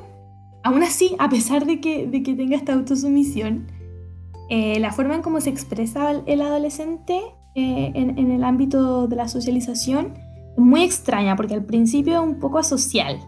[0.62, 3.66] aún así, a pesar de que, de que tenga esta autosumisión,
[4.48, 7.20] eh, la forma en cómo se expresa el adolescente
[7.54, 10.14] eh, en, en, el ámbito de la socialización
[10.56, 13.18] muy extraña porque al principio es un poco asocial.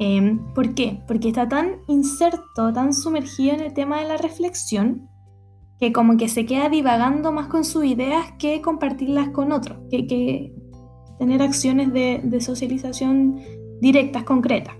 [0.00, 1.02] Eh, ¿Por qué?
[1.06, 5.08] Porque está tan inserto, tan sumergido en el tema de la reflexión,
[5.78, 10.52] que como que se queda divagando más con sus ideas que compartirlas con otros, que,
[11.18, 13.38] tener acciones de, socialización
[13.80, 14.74] directas, concretas.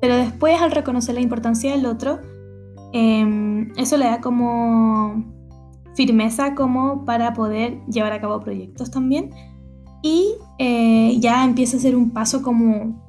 [0.00, 2.18] Pero después, al reconocer la importancia del otro,
[2.92, 5.24] em, eso le da como
[5.94, 9.30] firmeza como para poder llevar a cabo proyectos también
[10.02, 13.00] y eh, ya empieza a ser un paso como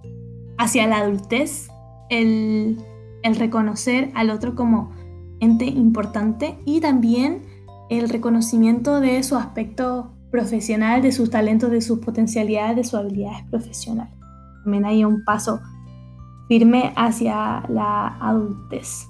[0.58, 1.70] hacia la adultez,
[2.10, 2.78] el,
[3.24, 4.92] reconocer al otro como
[5.40, 7.42] ente importante y también
[7.90, 13.44] el reconocimiento de su aspecto profesional, de sus talentos, de sus potencialidades, de sus habilidades
[13.50, 14.14] profesionales.
[14.64, 15.62] También hay un paso
[16.48, 19.08] firme hacia la adultez.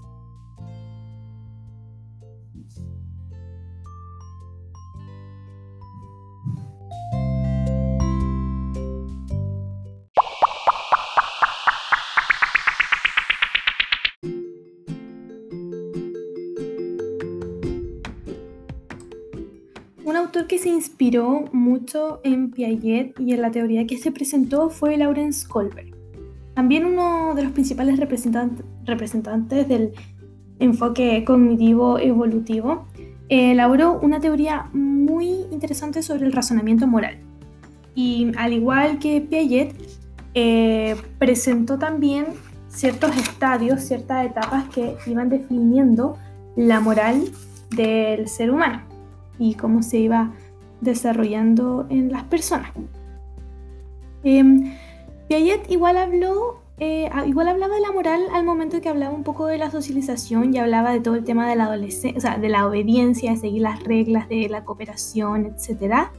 [20.54, 25.48] Que se inspiró mucho en Piaget y en la teoría que se presentó fue Lawrence
[25.48, 25.96] Kohlberg.
[26.54, 29.94] También uno de los principales representantes del
[30.60, 32.86] enfoque cognitivo evolutivo,
[33.30, 37.18] elaboró una teoría muy interesante sobre el razonamiento moral.
[37.96, 39.74] Y al igual que Piaget,
[40.36, 42.28] eh, presentó también
[42.68, 46.16] ciertos estadios, ciertas etapas que iban definiendo
[46.56, 47.24] la moral
[47.72, 48.84] del ser humano
[49.39, 50.32] y cómo se iba
[50.84, 52.72] desarrollando en las personas.
[54.24, 54.43] Eh,
[55.28, 59.48] Piaget igual habló, eh, igual hablaba de la moral al momento que hablaba un poco
[59.48, 62.50] de la socialización y hablaba de todo el tema de la adolescencia, o sea, de
[62.50, 66.10] la obediencia, de seguir las reglas, de la cooperación, etc.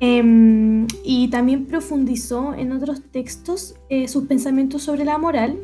[0.00, 5.58] Em, y también profundizó en otros textos eh, sus pensamientos sobre la moral,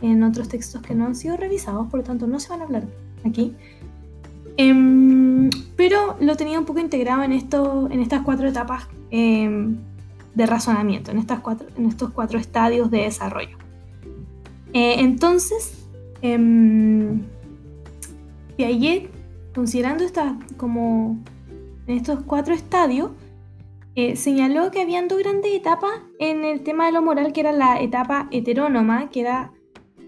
[0.00, 2.64] en otros textos que no han sido revisados, por lo tanto no se van a
[2.64, 2.84] hablar
[3.24, 3.54] aquí.
[4.56, 9.76] Em, pero lo tenía un poco integrado en, esto, en estas cuatro etapas em,
[10.34, 13.56] de razonamiento, en, estas cuatro, en estos cuatro estadios de desarrollo.
[14.72, 15.86] Eh, entonces,
[18.56, 19.10] Piaget,
[19.54, 21.18] considerando esta, como
[21.86, 23.10] en estos cuatro estadios,
[23.96, 27.52] eh, señaló que habían dos grandes etapas en el tema de lo moral, que era
[27.52, 29.52] la etapa heterónoma, que era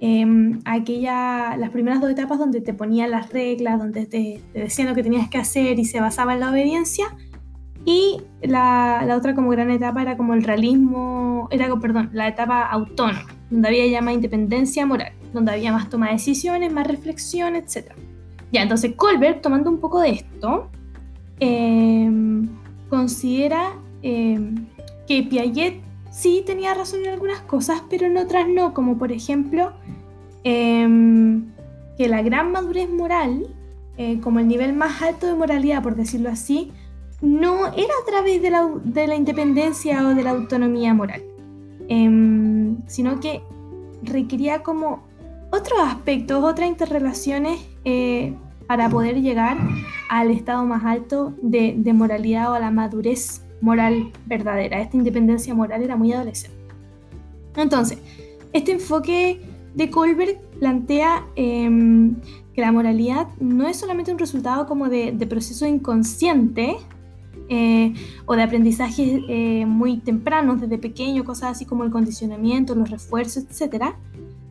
[0.01, 4.95] Em, aquella, las primeras dos etapas donde te ponían las reglas, donde te, decían lo
[4.95, 7.07] que tenías que hacer y se basaba en la obediencia.
[7.85, 12.63] Y la, la, otra como gran etapa era como el realismo, era, perdón, la etapa
[12.63, 17.55] autónoma, donde había ya más independencia moral, donde había más toma de decisiones, más reflexión,
[17.55, 17.93] etc.
[18.53, 20.69] Ya, entonces Colbert, tomando un poco de esto,
[21.39, 22.49] em,
[22.89, 24.67] considera em,
[25.07, 25.86] que Piaget
[26.17, 29.73] sí tenía razón en algunas cosas, pero en otras no, como por ejemplo,
[30.45, 31.53] em,
[31.99, 33.47] que la gran madurez moral,
[33.99, 36.73] eh, como el nivel más alto de moralidad, por decirlo así,
[37.21, 41.23] no era a través de la, de la independencia o de la autonomía moral,
[41.89, 43.43] em, sino que
[44.03, 45.03] requería como
[45.51, 48.35] otros aspectos, otras interrelaciones eh,
[48.67, 49.59] para poder llegar
[50.09, 54.81] al estado más alto de, de, moralidad o a la madurez moral verdadera.
[54.81, 56.57] Esta independencia moral era muy adolescente.
[57.57, 57.99] Entonces,
[58.53, 59.41] este enfoque
[59.75, 62.17] de Kohlberg plantea em,
[62.55, 66.77] que la moralidad no es solamente un resultado como de, de proceso inconsciente
[67.49, 72.91] eh, o de aprendizaje eh, muy temprano, desde pequeño, cosas así como el condicionamiento, los
[72.91, 73.97] refuerzos, etcétera,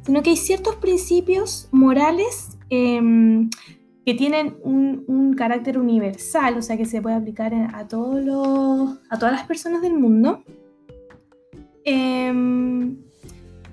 [0.04, 3.50] sino que hay ciertos principios morales em,
[4.06, 9.20] que tienen un, carácter universal, o sea, que se puede aplicar a, todos los, a
[9.20, 10.44] todas las personas del mundo,
[11.84, 12.32] eh,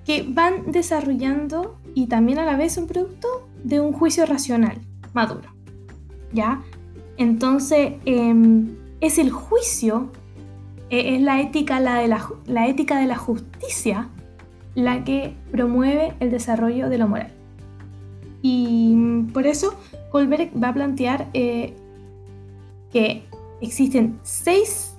[0.04, 4.78] que van desarrollando y también a la vez un producto de un juicio racional
[5.12, 5.54] maduro.
[6.32, 6.62] ¿Ya?
[7.16, 8.34] Entonces, eh,
[9.00, 10.10] es el juicio,
[10.90, 14.08] eh, es la ética, la, de la, la ética de la justicia
[14.74, 17.32] la que promueve el desarrollo de lo moral.
[18.42, 19.74] Y mm, por eso
[20.10, 21.74] Kohlberg va a plantear eh,
[22.92, 23.22] que
[23.60, 24.94] existen seis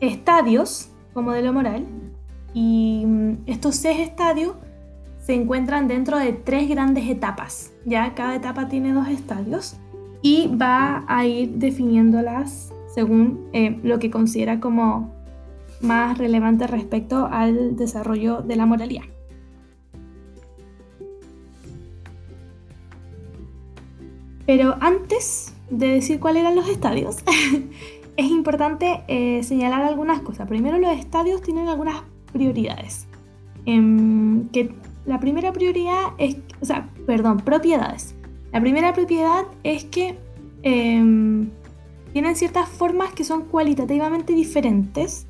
[0.00, 1.86] estadios como de lo moral
[2.52, 4.54] y mm, estos seis estadios
[5.24, 7.72] se encuentran dentro de tres grandes etapas.
[7.84, 9.76] Ya cada etapa tiene dos estadios
[10.22, 15.14] y va a ir definiéndolas según eh, lo que considera como
[15.80, 19.04] más relevante respecto al desarrollo de la moralidad.
[24.50, 27.18] Pero antes de decir cuáles eran los estadios,
[28.16, 30.48] es importante eh, señalar algunas cosas.
[30.48, 33.06] Primero, los estadios tienen algunas prioridades.
[33.64, 34.74] Em, que
[35.06, 38.16] la primera prioridad es, o sea, perdón, propiedades.
[38.52, 40.18] La primera propiedad es que
[40.64, 41.50] em,
[42.12, 45.28] tienen ciertas formas que son cualitativamente diferentes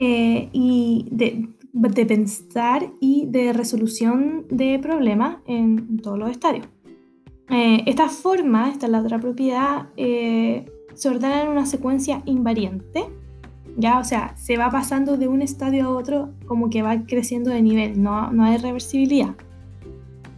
[0.00, 1.48] eh, y de,
[2.04, 6.66] pensar y de resolución de problemas en, todos los estadios.
[7.50, 13.06] Eh, esta forma, esta es la otra propiedad, eh, se ordena en una secuencia invariante
[13.76, 17.50] ya, o sea, se va pasando de un estadio a otro como que va creciendo
[17.50, 19.34] de nivel, no, no hay reversibilidad.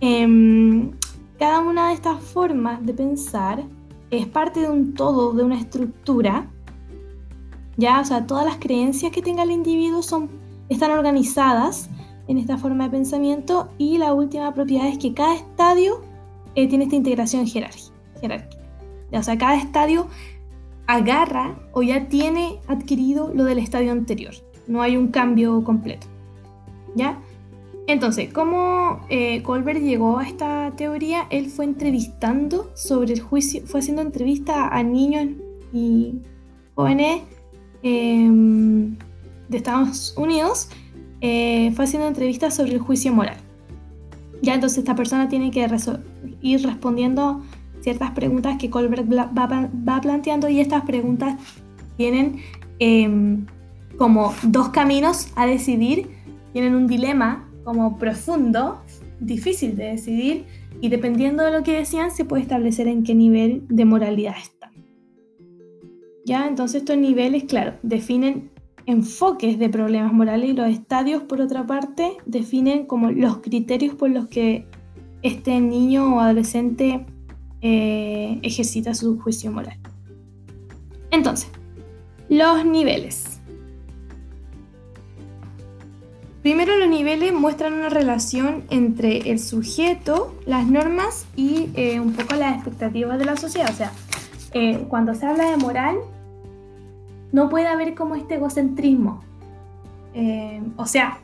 [0.01, 0.93] Em,
[1.39, 3.65] cada una de estas formas de pensar
[4.11, 6.51] es parte de un todo, de una estructura,
[7.77, 10.31] ya, o sea, todas las creencias que tenga el individuo son,
[10.71, 11.91] están organizadas
[12.29, 16.01] en esta forma de pensamiento y la última propiedad es que cada estadio
[16.57, 17.95] eh, tiene esta integración jerárquica.
[19.13, 20.09] O sea, cada estadio
[20.87, 24.35] agarra o ya tiene adquirido lo del estadio anterior.
[24.67, 26.07] No hay un cambio completo.
[26.95, 27.21] ¿Ya?
[27.87, 31.27] Entonces, ¿cómo eh, Colbert llegó a esta teoría?
[31.31, 35.29] Él fue entrevistando sobre el juicio, fue haciendo entrevistas a niños
[35.73, 36.15] y
[36.75, 37.23] jóvenes
[37.83, 38.97] em,
[39.49, 40.69] de Estados Unidos,
[41.21, 43.37] eh, fue haciendo entrevistas sobre el juicio moral.
[44.43, 45.67] Ya, entonces esta persona tiene que
[46.43, 47.43] ir respondiendo
[47.81, 51.37] ciertas preguntas que Colbert va, planteando y estas preguntas
[51.97, 52.41] tienen
[52.79, 53.47] em,
[53.97, 56.09] como dos caminos a decidir,
[56.53, 58.81] tienen un dilema como profundo,
[59.21, 60.45] difícil de decidir
[60.81, 64.73] y dependiendo de lo que decían se puede establecer en qué nivel de moralidad están.
[66.25, 68.51] Ya, entonces estos niveles, claro, definen
[68.87, 74.11] enfoques de problemas morales y los estadios, por otra parte, definen como los criterios por
[74.11, 74.67] los que
[75.23, 77.05] este niño o adolescente
[77.61, 79.79] eh, ejercita su juicio moral.
[81.11, 81.51] Entonces,
[82.29, 83.41] los niveles.
[86.43, 92.37] Primero los niveles muestran una relación entre el sujeto, las normas y eh, un poco
[92.37, 93.69] las expectativas de la sociedad.
[93.69, 93.93] O sea,
[94.53, 95.97] eh, cuando se habla de moral,
[97.33, 99.23] no puede haber como este egocentrismo.
[100.77, 101.19] o sea,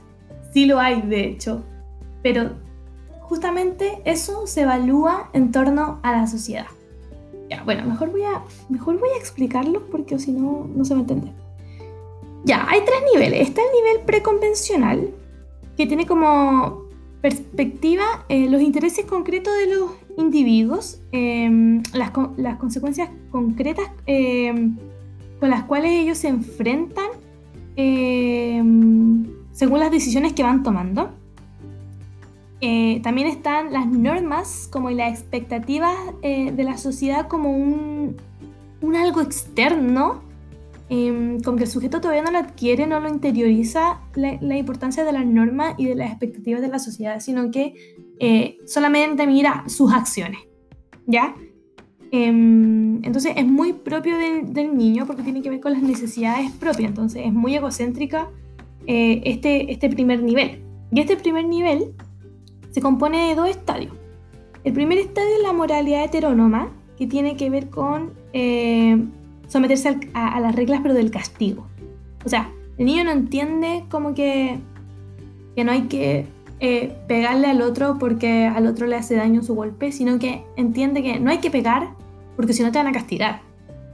[0.52, 1.62] sí lo hay de hecho,
[2.22, 2.50] pero
[3.20, 6.66] justamente eso se evalúa en torno a la sociedad.
[7.48, 11.00] Ya, bueno, mejor voy a, mejor voy a explicarlo porque si no, no se va
[11.00, 11.32] a entender.
[12.44, 13.48] Ya, hay tres niveles.
[13.48, 15.10] Está el nivel preconvencional,
[15.76, 16.82] que tiene como
[17.20, 24.76] perspectiva eh, los intereses concretos de los individuos, em, las, las, consecuencias concretas em,
[25.42, 27.08] con las cuales ellos se enfrentan
[27.74, 31.10] em, según las decisiones que van tomando.
[32.60, 38.14] Eh, también están las normas como y las expectativas eh, de la sociedad como un,
[38.94, 40.22] algo externo,
[40.88, 45.10] em, como que el sujeto todavía no lo adquiere, no lo interioriza la, importancia de
[45.10, 47.74] las normas y de las expectativas de la sociedad, sino que
[48.20, 50.38] eh, solamente mira sus acciones,
[51.08, 51.34] ¿ya?
[52.14, 56.90] Em, entonces es muy propio del, niño porque tiene que ver con las necesidades propias,
[56.90, 58.28] entonces es muy egocéntrica
[58.86, 60.60] eh, este, este primer nivel.
[60.92, 61.94] Y este primer nivel
[62.70, 63.94] se compone de dos estadios.
[64.62, 69.02] El primer estadio es la moralidad heterónoma, que tiene que ver con eh,
[69.48, 71.66] someterse a, las reglas pero del castigo.
[72.26, 74.58] O sea, el niño no entiende como que,
[75.56, 76.26] que no hay que
[76.60, 81.02] eh, pegarle al otro porque al otro le hace daño su golpe, sino que entiende
[81.02, 82.01] que no hay que pegar
[82.36, 83.42] porque si no te van a castigar.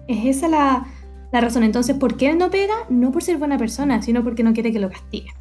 [0.06, 0.86] Es esa la,
[1.32, 1.62] la razón.
[1.62, 2.74] Entonces, ¿por qué él no pega?
[2.88, 5.32] No por ser buena persona, sino porque no quiere que lo castigue.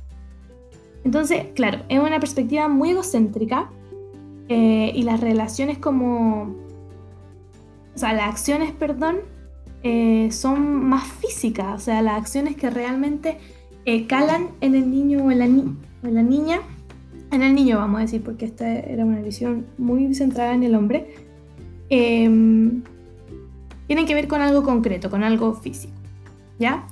[1.03, 3.69] Entonces, claro, es una perspectiva muy egocéntrica
[4.49, 6.55] eh, y las relaciones como...
[7.95, 9.17] O sea, las acciones, perdón,
[9.83, 13.37] eh, son más físicas, o sea, las acciones que realmente
[13.85, 16.59] eh, calan en el niño o en, la en la niña,
[17.31, 20.75] en el niño vamos a decir, porque esta era una visión muy centrada en el
[20.75, 21.26] hombre,
[21.89, 22.83] em,
[23.87, 25.93] tienen que ver con algo concreto, con algo físico,
[26.59, 26.87] ¿ya?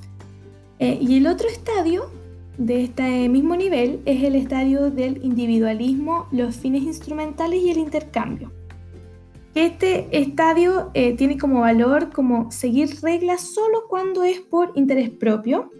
[0.78, 2.10] y el otro estadio
[2.58, 8.52] de este mismo nivel es el estadio del individualismo, los fines instrumentales y el intercambio.
[9.54, 15.70] Este estadio eh, tiene como valor como seguir reglas solo cuando es por interés propio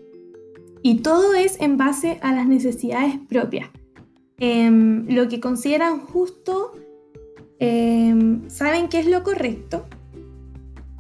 [0.83, 3.69] y todo es en base a las necesidades propias.
[4.39, 6.73] Em, lo que consideran justo,
[7.59, 9.87] em, saben que es lo correcto,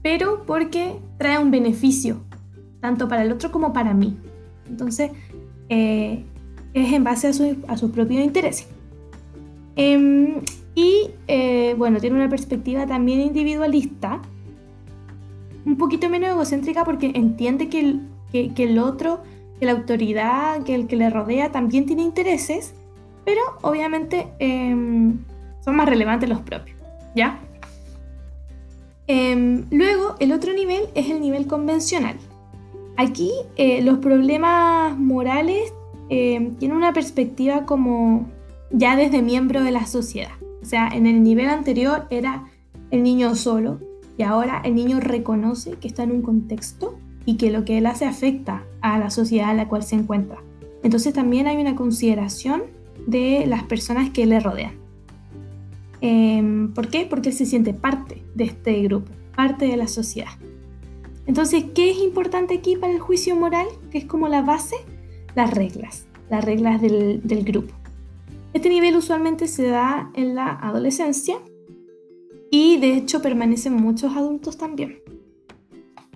[0.02, 2.20] pero porque trae un beneficio,
[2.80, 4.16] tanto para el otro como para mí.
[4.68, 5.11] Entonces,
[5.68, 6.24] eh,
[6.74, 8.68] es en base a, su, a sus propios intereses.
[9.76, 10.40] Em,
[10.74, 14.20] y eh, bueno, tiene una perspectiva también individualista,
[15.64, 18.00] un poquito menos egocéntrica porque entiende que el,
[18.30, 19.22] que, que el otro,
[19.59, 22.74] que la autoridad, que el que le rodea también tiene intereses,
[23.24, 25.18] pero obviamente em,
[25.67, 26.79] son más relevantes los propios,
[27.14, 27.41] ¿ya?
[29.09, 32.17] Em, luego, el otro nivel es el nivel convencional.
[32.97, 35.75] Aquí eh, los problemas morales
[36.09, 38.27] eh, tienen una perspectiva como
[38.71, 40.33] ya desde miembro de la sociedad.
[40.62, 42.45] O sea, en el nivel anterior era
[42.91, 43.81] el niño solo
[44.17, 47.87] y ahora el niño reconoce que está en un contexto y que lo que él
[47.87, 50.39] hace afecta a la sociedad en la cual se encuentra.
[50.85, 52.62] Entonces también hay una consideración
[53.07, 54.86] de las personas que le rodean.
[56.09, 57.04] Em, ¿Por qué?
[57.04, 60.30] Porque él se siente parte de este grupo, parte de la sociedad.
[61.26, 63.66] Entonces, ¿qué es importante aquí para el juicio moral?
[63.90, 64.76] Que es como la base,
[65.34, 67.74] las reglas, las reglas del, grupo.
[68.52, 71.38] Este nivel usualmente se da en la adolescencia
[72.52, 75.00] y de hecho permanecen muchos adultos también,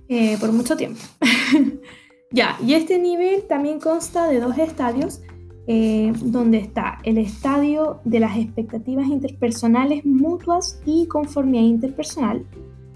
[0.09, 1.01] eh, por mucho tiempo.
[2.31, 5.21] ya, y este nivel también consta de dos estadios,
[5.67, 12.45] eh, donde está el estadio de las expectativas interpersonales mutuas y conformidad interpersonal,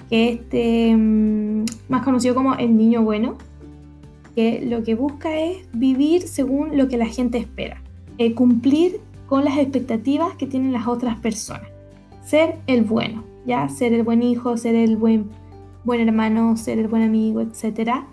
[0.09, 3.37] que este, mm, más conocido como el niño bueno,
[4.35, 7.81] que lo que busca es vivir según lo que la gente espera,
[8.19, 11.69] eh, cumplir con las expectativas que tienen las otras personas,
[12.25, 15.31] ser el bueno, ya ser el buen hijo, ser el buen,
[15.85, 18.05] buen hermano, ser el buen amigo, etc.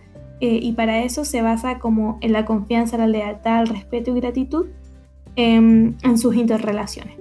[0.42, 4.20] Eh, y para eso se basa como en la confianza, la lealtad, el respeto y
[4.20, 4.66] gratitud
[5.36, 7.16] em, en sus interrelaciones.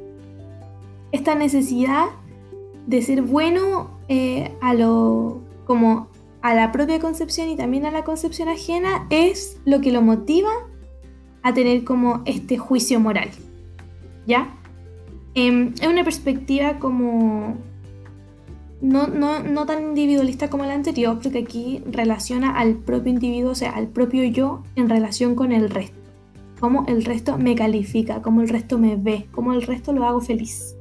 [1.13, 2.07] Esta necesidad
[2.87, 6.09] de ser bueno eh, a lo como
[6.41, 10.51] a la propia concepción y también a la concepción ajena es lo que lo motiva
[11.43, 13.29] a tener como este juicio moral.
[14.27, 14.57] ¿Ya?
[15.35, 17.59] Em, es una perspectiva como
[18.81, 23.55] no, no, no, tan individualista como la anterior, porque aquí relaciona al propio individuo, o
[23.55, 25.99] sea, al propio yo en relación con el resto.
[26.61, 30.21] Cómo el resto me califica, cómo el resto me ve, cómo el resto lo hago
[30.21, 30.77] feliz.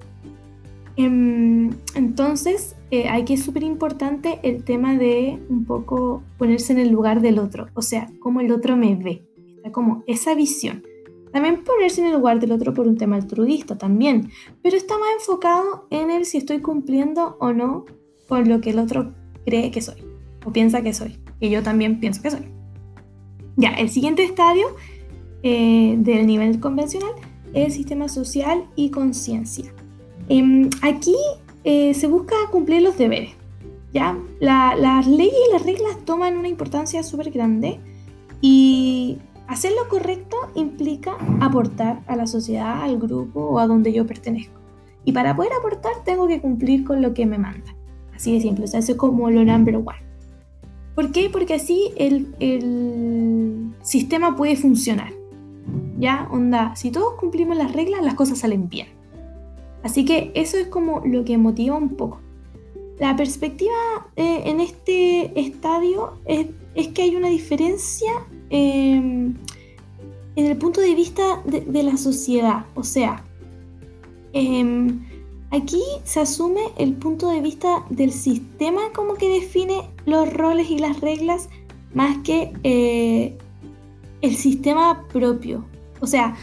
[0.95, 6.89] Em, entonces, eh, aquí es súper importante el tema de un poco ponerse en el
[6.89, 9.23] lugar del otro, o sea, cómo el otro me ve,
[9.71, 10.83] como esa visión.
[11.31, 15.09] También ponerse en el lugar del otro por un tema altruista también, pero está más
[15.19, 17.85] enfocado en el si estoy cumpliendo o no
[18.27, 19.13] con lo que el otro
[19.45, 20.03] cree que soy
[20.45, 22.45] o piensa que soy, que yo también pienso que soy.
[23.57, 24.67] Ya, el siguiente estadio
[25.43, 27.11] eh, del nivel convencional
[27.53, 29.73] es el sistema social y conciencia.
[30.29, 31.15] Em, aquí
[31.63, 33.39] eh, se busca cumplir los deberes.
[33.93, 34.17] ¿ya?
[34.39, 37.79] las leyes y las reglas toman una importancia súper grande
[38.41, 39.17] y
[39.49, 44.59] hacer lo correcto implica aportar a la sociedad, al grupo o a donde yo pertenezco.
[45.03, 47.75] Y para poder aportar tengo que cumplir con lo que me manda.
[48.15, 50.03] Así de simple, o sea, eso es como lo number one.
[50.93, 51.29] ¿Por qué?
[51.29, 55.13] Porque así el, el sistema puede funcionar.
[55.97, 56.27] ¿Ya?
[56.31, 58.87] Onda, si todos cumplimos las reglas, las cosas salen bien.
[59.81, 62.19] Así que eso es como lo que motiva un poco.
[62.99, 63.73] La perspectiva
[64.15, 66.47] eh, en este estadio es,
[66.87, 68.11] que hay una diferencia
[68.49, 69.35] em,
[70.35, 72.65] en el punto de vista de, la sociedad.
[72.75, 73.23] O sea,
[74.33, 75.05] em,
[75.51, 80.79] aquí se asume el punto de vista del sistema como que define los roles y
[80.79, 81.49] las reglas
[81.93, 83.37] más que eh,
[84.21, 85.65] el sistema propio.
[85.99, 86.35] O sea,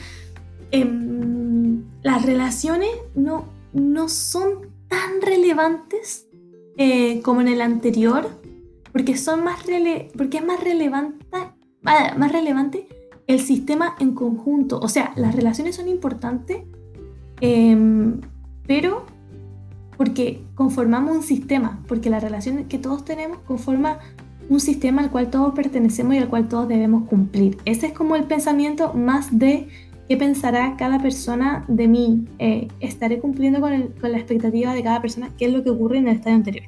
[0.70, 6.26] em, las relaciones no, no son tan relevantes
[6.76, 8.28] eh, como en el anterior,
[8.97, 9.59] porque, son más
[10.17, 11.27] porque es más relevante,
[11.83, 12.89] más relevante
[13.27, 14.81] el sistema en conjunto.
[14.81, 16.63] O sea, las relaciones son importantes,
[17.43, 18.23] em,
[18.67, 19.05] pero
[19.99, 23.99] porque conformamos un sistema, porque la relación que todos tenemos conforma
[24.49, 27.59] un sistema al cual todos pertenecemos y al cual todos debemos cumplir.
[27.67, 29.69] Ese es como el pensamiento más de
[30.09, 32.29] qué pensará cada persona de mí.
[32.39, 36.09] Eh, estaré cumpliendo con, la expectativa de cada persona, qué es lo que ocurre en
[36.09, 36.65] el estadio anterior.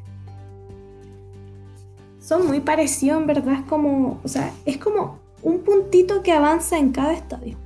[2.29, 6.77] Son muy parecidos, en verdad, es como, o sea, es como un puntito que avanza
[6.77, 7.57] en cada estadio.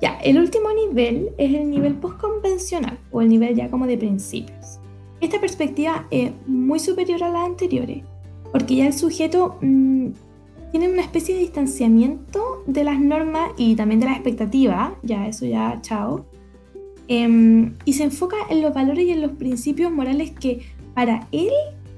[0.00, 4.80] Ya, el último nivel es el nivel postconvencional o el nivel ya como de principios.
[5.20, 8.02] Esta perspectiva es muy superior a las anteriores
[8.50, 10.08] porque ya el sujeto mm,
[10.70, 15.44] tiene una especie de distanciamiento de las normas y también de las expectativas, ya eso
[15.44, 16.24] ya, chao,
[17.08, 20.62] em, y se enfoca en los valores y en los principios morales que
[20.94, 21.50] para él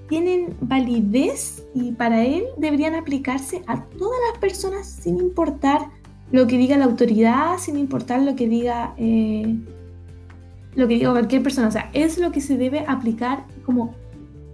[0.09, 5.89] tienen validez y para él deberían aplicarse a todas las personas sin importar
[6.33, 9.57] lo que diga la autoridad, sin importar lo que diga eh,
[10.75, 11.69] lo que diga cualquier persona.
[11.69, 13.95] O sea, es lo que se debe aplicar como,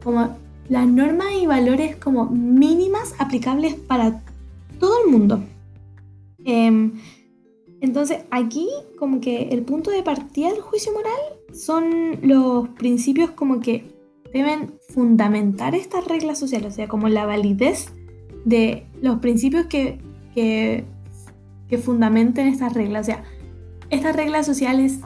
[0.02, 0.36] como
[0.68, 4.22] las normas y valores como mínimas aplicables para
[4.78, 5.42] todo el mundo.
[6.44, 6.92] Em,
[7.80, 11.20] entonces aquí como que el punto de partida del juicio moral
[11.52, 13.91] son los principios como que
[14.32, 17.92] deben fundamentar estas reglas sociales, o sea, como la validez
[18.44, 19.98] de los principios que,
[20.34, 20.84] que,
[21.68, 23.02] que fundamenten estas reglas.
[23.02, 23.24] O sea,
[23.90, 25.00] estas reglas sociales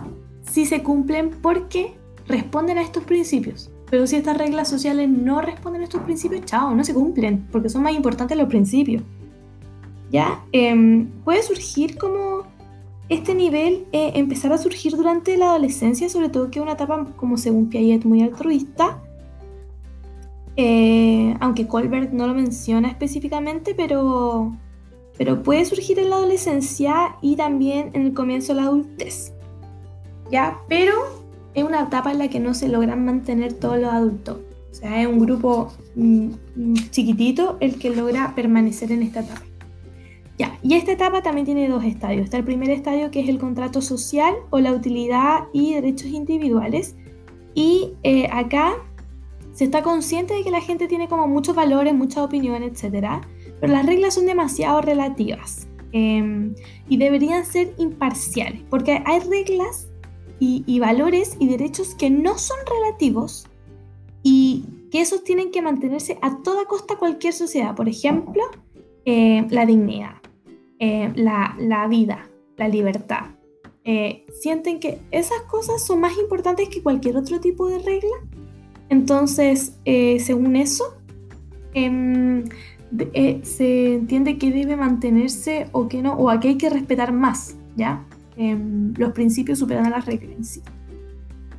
[0.50, 1.94] sí se cumplen porque
[2.28, 3.70] responden a estos principios.
[3.90, 7.68] Pero si estas reglas sociales no responden a estos principios, chao, no se cumplen, porque
[7.68, 9.02] son más importantes los principios.
[10.10, 10.44] ¿Ya?
[10.52, 12.44] Em, puede surgir como
[13.08, 17.06] este nivel, eh, empezar a surgir durante la adolescencia, sobre todo que es una etapa,
[17.16, 19.00] como según Piaget, muy altruista.
[20.56, 24.56] Eh, aunque Colbert no lo menciona específicamente, pero,
[25.18, 29.32] pero puede surgir en la adolescencia y también en el comienzo de la adultez.
[30.30, 30.58] ¿Ya?
[30.68, 30.92] Pero
[31.54, 34.38] es una etapa en la que no se logran mantener todos los adultos.
[34.70, 39.42] O sea, es un grupo mm, mm, chiquitito el que logra permanecer en esta etapa.
[40.38, 42.24] Ya, y esta etapa también tiene dos estadios.
[42.24, 46.94] Está el primer estadio que es el contrato social o la utilidad y derechos individuales.
[47.54, 48.74] Y eh, acá
[49.56, 53.22] se está consciente de que la gente tiene como muchos valores, muchas opiniones, etc.
[53.58, 56.54] Pero las reglas son demasiado relativas em,
[56.90, 59.88] y deberían ser imparciales, porque hay reglas
[60.38, 63.46] y, valores y derechos que no son relativos
[64.22, 67.74] y que esos tienen que mantenerse a toda costa cualquier sociedad.
[67.74, 68.42] Por ejemplo,
[69.06, 70.16] eh, la dignidad,
[70.78, 72.28] eh, la, vida,
[72.58, 73.30] la libertad.
[73.84, 78.16] Eh, sienten que esas cosas son más importantes que cualquier otro tipo de regla.
[78.88, 80.96] Entonces, según eso,
[81.74, 82.44] em,
[83.42, 87.56] se entiende que debe mantenerse o que no, o a que hay que respetar más,
[87.76, 88.04] ¿ya?
[88.36, 90.60] Em, los principios superan a las reglas.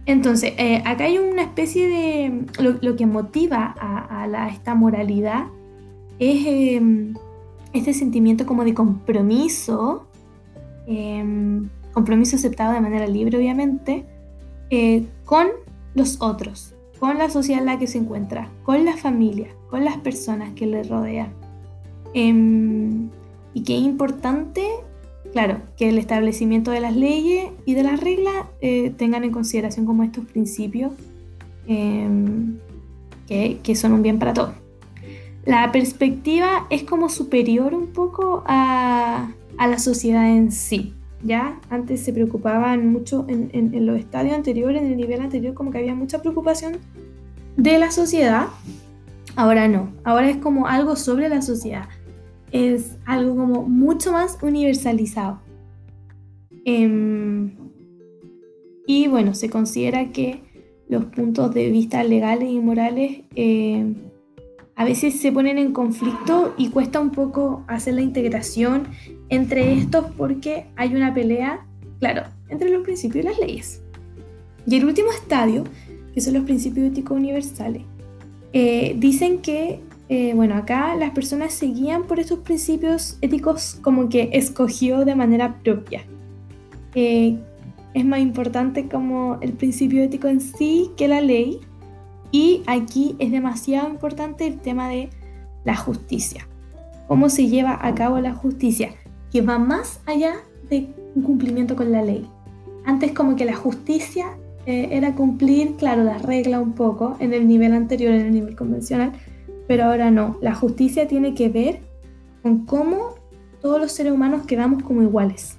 [0.06, 2.46] Entonces, eh, acá hay una especie de...
[2.82, 5.48] Lo, que motiva a, esta moralidad
[6.18, 7.14] es em,
[7.74, 10.08] este sentimiento como de compromiso,
[11.92, 14.06] compromiso aceptado de manera libre obviamente,
[14.70, 15.48] eh, con
[15.94, 19.98] los otros, con la sociedad en la que se encuentra, con la familia, con las
[19.98, 21.34] personas que le rodean.
[22.14, 24.64] y que es importante
[25.32, 29.86] Claro, que el establecimiento de las leyes y de las reglas eh, tengan en consideración
[29.86, 30.94] como estos principios
[31.68, 32.58] em,
[33.28, 34.54] que, son un bien para todos.
[35.46, 40.94] La perspectiva es como superior un poco a, la sociedad en sí.
[41.24, 41.60] ¿Ya?
[41.70, 45.78] Antes se preocupaban mucho en, en los estadios anteriores, en el nivel anterior, como que
[45.80, 46.78] había mucha preocupación
[47.56, 48.48] de la sociedad.
[49.36, 51.88] Ahora no, ahora es como algo sobre la sociedad
[52.52, 55.40] es algo como mucho más universalizado.
[56.66, 57.56] Em,
[58.86, 60.44] y bueno, se considera que
[60.90, 63.94] los puntos de vista legales y morales eh,
[64.78, 68.88] a veces se ponen en conflicto y cuesta un poco hacer la integración
[69.30, 71.66] entre estos porque hay una pelea,
[72.00, 73.82] claro, entre los principios y las leyes.
[74.68, 75.64] Y el último estadio,
[76.14, 77.82] que son los principios éticos universales,
[78.54, 84.10] eh, dicen que, eh, bueno, acá las personas se guían por estos principios éticos como
[84.10, 86.04] que escogió de manera propia.
[86.94, 87.36] Eh,
[87.96, 91.62] es más importante como el principio ético en sí que la ley.
[92.32, 95.10] Y aquí es demasiado importante el tema de
[95.64, 96.48] la justicia.
[97.08, 98.92] Cómo se lleva a cabo la justicia,
[99.32, 100.36] que va más allá
[100.70, 102.30] de un cumplimiento con la ley.
[102.86, 107.48] Antes como que la justicia eh, era cumplir, claro, la regla un poco en el
[107.48, 109.14] nivel anterior, en el nivel convencional,
[109.68, 110.38] pero ahora no.
[110.42, 111.82] La justicia tiene que ver
[112.42, 113.16] con cómo
[113.62, 115.58] todos los seres humanos quedamos como iguales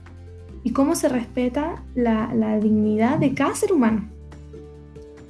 [0.62, 4.08] y cómo se respeta la, dignidad de cada ser humano.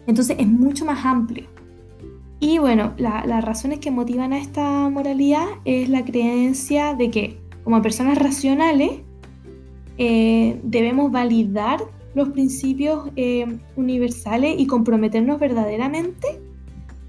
[0.08, 1.46] Entonces es mucho más amplio.
[2.40, 7.82] Y bueno, las razones que motivan a esta moralidad es la creencia de que como
[7.82, 9.02] personas racionales
[9.98, 11.80] eh, debemos validar
[12.14, 16.40] los principios eh, universales y comprometernos verdaderamente,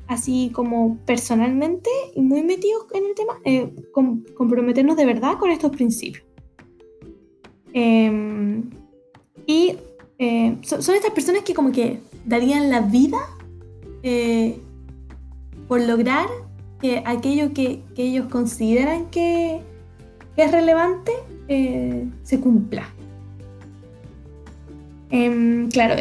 [0.07, 3.73] así como personalmente y muy metidos en el tema, eh,
[4.35, 6.25] comprometernos de verdad con estos principios.
[7.71, 8.69] Em,
[9.45, 9.77] y
[10.63, 13.17] son, estas personas que como que darían la vida
[14.03, 14.59] eh,
[15.67, 16.27] por lograr
[16.79, 19.61] que aquello que, ellos consideran que,
[20.37, 21.11] es relevante
[21.49, 22.87] eh, se cumpla.
[25.09, 25.95] Em, claro,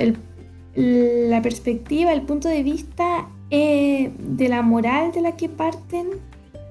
[0.76, 6.06] la perspectiva, el punto de vista de la moral de la que parten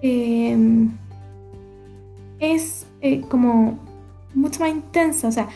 [0.01, 0.91] em,
[2.39, 2.85] es
[3.27, 3.79] como
[4.33, 5.27] mucho más intensa.
[5.27, 5.49] O sea,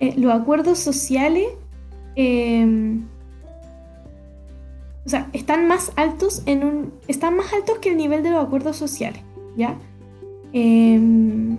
[0.00, 1.46] eh, los acuerdos sociales
[2.14, 3.02] em,
[5.04, 6.92] o sea, están más altos en un.
[7.08, 9.22] están más altos que el nivel de los acuerdos sociales.
[9.56, 9.76] ¿Ya?
[10.52, 11.56] Em,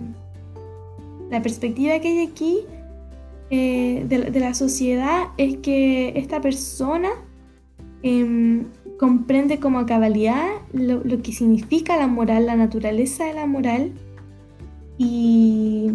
[1.30, 2.60] la perspectiva que hay aquí
[3.50, 7.10] eh, de, la sociedad es que esta persona
[8.02, 8.66] em,
[8.98, 13.92] comprende como cabalidad lo, lo, que significa la moral, la naturaleza de la moral
[14.98, 15.92] y,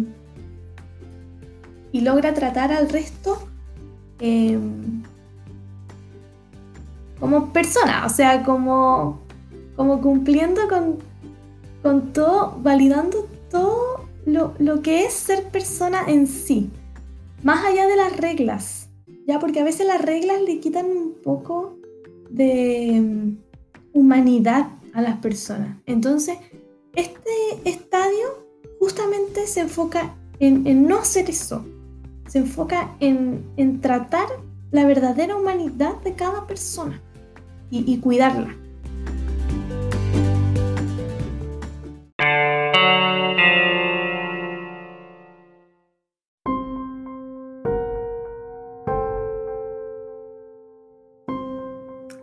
[1.92, 3.38] y logra tratar al resto
[4.18, 5.02] em,
[7.20, 9.20] como persona, o sea, como,
[9.76, 10.98] como cumpliendo con,
[11.82, 16.70] con todo, validando todo lo, lo, que es ser persona en sí,
[17.42, 18.88] más allá de las reglas,
[19.26, 21.78] ya porque a veces las reglas le quitan un poco
[22.30, 23.38] de em,
[23.92, 25.76] humanidad a las personas.
[25.86, 26.38] Entonces,
[26.94, 27.30] este
[27.64, 28.46] estadio
[28.80, 31.64] justamente se enfoca en, en no hacer eso,
[32.28, 34.26] se enfoca en, tratar
[34.70, 37.00] la verdadera humanidad de cada persona
[37.70, 38.54] y, cuidarla.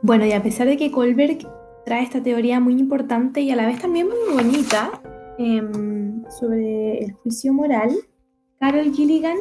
[0.01, 1.39] Bueno, y a pesar de que Kohlberg
[1.85, 5.01] trae esta teoría muy importante y a la vez también muy bonita
[5.37, 7.91] em, sobre el juicio moral,
[8.59, 9.37] Carol Gilligan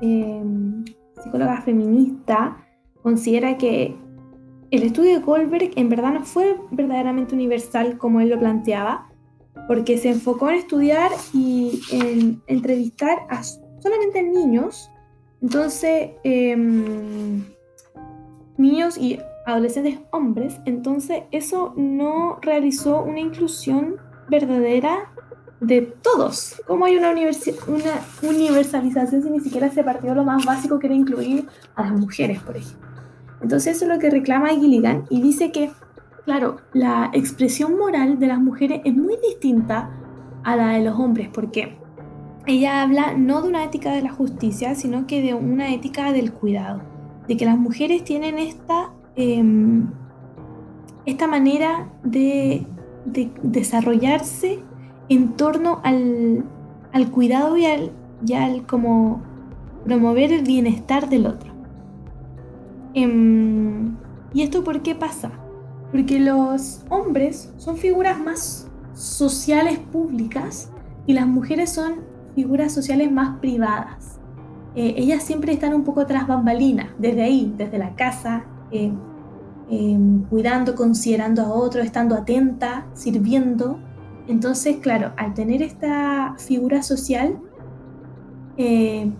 [0.00, 0.84] Em,
[1.22, 2.56] psicóloga feminista,
[3.02, 3.96] considera que
[4.70, 9.08] el estudio de Goldberg en verdad no fue verdaderamente universal como él lo planteaba,
[9.68, 14.90] porque se enfocó en estudiar y en entrevistar a solamente niños,
[15.42, 17.44] entonces em,
[18.56, 23.96] niños y adolescentes hombres, entonces eso no realizó una inclusión
[24.28, 25.12] verdadera
[25.60, 26.60] de todos.
[26.66, 30.96] ¿Cómo hay una, una universalización si ni siquiera se partió lo más básico que era
[30.96, 32.95] incluir a las mujeres, por ejemplo?
[33.42, 35.70] Entonces eso es lo que reclama Gilligan y dice que,
[36.24, 39.90] claro, la expresión moral de las mujeres es muy distinta
[40.42, 41.76] a la de los hombres, porque
[42.46, 46.32] ella habla no de una ética de la justicia, sino que de una ética del
[46.32, 46.80] cuidado,
[47.26, 49.88] de que las mujeres tienen esta, em,
[51.04, 52.66] esta manera de,
[53.06, 54.60] de desarrollarse
[55.08, 56.44] en torno al,
[57.12, 59.22] cuidado y al, como
[59.84, 61.55] promover el bienestar del otro.
[62.96, 63.94] Em,
[64.32, 65.30] ¿Y esto por qué pasa?
[65.92, 70.70] Porque los hombres son figuras más sociales públicas
[71.06, 71.96] y las mujeres son
[72.34, 74.18] figuras sociales más privadas.
[74.74, 78.90] Eh, ellas siempre están un poco tras bambalinas, desde ahí, desde la casa, eh,
[79.68, 83.78] em, cuidando, considerando a otro, estando atenta, sirviendo,
[84.26, 87.38] entonces, claro, al tener esta figura social,
[88.56, 89.12] eh,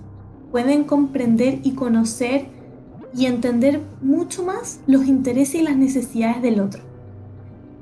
[0.51, 2.56] pueden comprender y conocer
[3.15, 6.83] y entender mucho más los intereses y las necesidades del otro.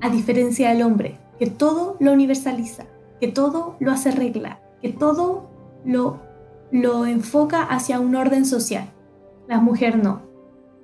[0.00, 2.86] A diferencia del hombre, que todo lo universaliza,
[3.20, 5.50] que todo lo hace regla, que todo
[5.84, 6.20] lo,
[6.70, 8.86] lo enfoca hacia un orden social.
[9.48, 10.22] La mujer no.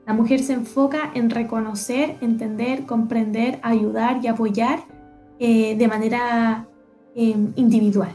[0.06, 4.80] La mujer se enfoca en reconocer, entender, comprender, ayudar y apoyar
[5.38, 6.66] eh, de manera
[7.14, 8.10] em, individual.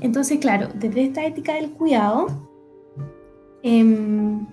[0.00, 2.26] Entonces, claro, desde esta ética del cuidado,
[3.62, 4.46] em,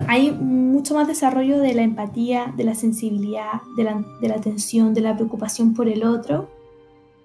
[0.00, 5.16] hay mucho más desarrollo de la empatía, de la sensibilidad, de la, atención, de la
[5.16, 6.48] preocupación por el otro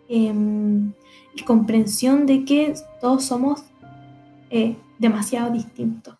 [0.08, 0.94] em,
[1.36, 3.64] y comprensión de que todos somos
[4.50, 6.16] eh, demasiado distintos.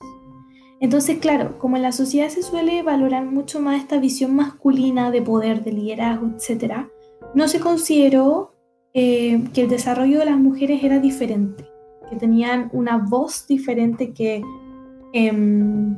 [0.80, 5.22] Entonces, claro, como en la sociedad se suele valorar mucho más esta visión masculina de
[5.22, 6.88] poder, de liderazgo, etc.,
[7.36, 8.54] no se consideró
[8.94, 11.66] eh, que el desarrollo de las mujeres era diferente,
[12.10, 14.44] que tenían una voz diferente que
[15.14, 15.98] em,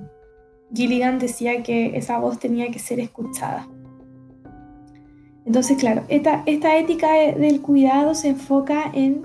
[0.73, 3.67] Gilligan decía que esa voz tenía que ser escuchada.
[5.45, 9.23] Entonces, claro, esta, esta ética del cuidado se enfoca en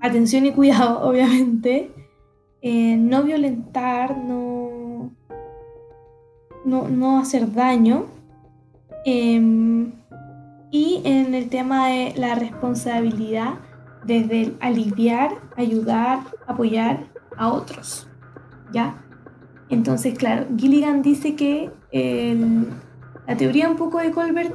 [0.00, 1.90] atención y cuidado, obviamente,
[2.62, 5.10] en no violentar, no,
[6.64, 8.06] no, hacer daño.
[9.04, 9.92] Em,
[10.70, 13.54] y en el tema de la responsabilidad
[14.04, 17.06] desde aliviar, ayudar, apoyar
[17.36, 18.06] a otros.
[18.72, 19.02] ¿Ya?
[19.70, 21.70] Entonces, claro, Gilligan dice que
[23.26, 24.54] la teoría un poco de Colbert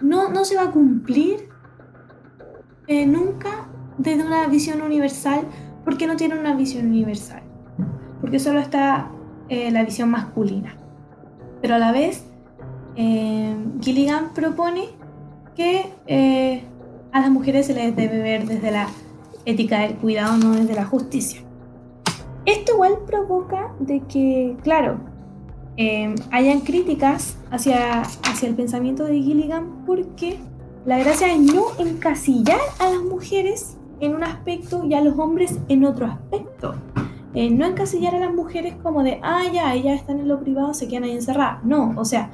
[0.00, 1.48] no, se va a cumplir
[2.86, 3.68] eh, nunca
[3.98, 5.42] desde una visión universal
[5.84, 7.42] porque no tiene una visión universal,
[8.20, 9.10] porque solo está
[9.48, 10.76] eh, la visión masculina.
[11.60, 12.24] Pero a la vez
[12.96, 14.86] eh, Gilligan propone
[15.56, 15.92] que
[17.10, 18.86] a las mujeres se les debe ver desde la
[19.44, 21.40] ética del cuidado, no desde la justicia.
[22.48, 25.00] Esto igual provoca de que, claro,
[25.76, 30.38] eh, hayan críticas hacia, hacia el pensamiento de Gilligan porque
[30.86, 35.58] la gracia es no encasillar a las mujeres en un aspecto y a los hombres
[35.68, 36.74] en otro aspecto.
[37.34, 40.88] no encasillar a las mujeres como de, ah, ya, ellas están en lo privado, se
[40.88, 41.62] quedan ahí encerradas.
[41.64, 42.30] No, o sea,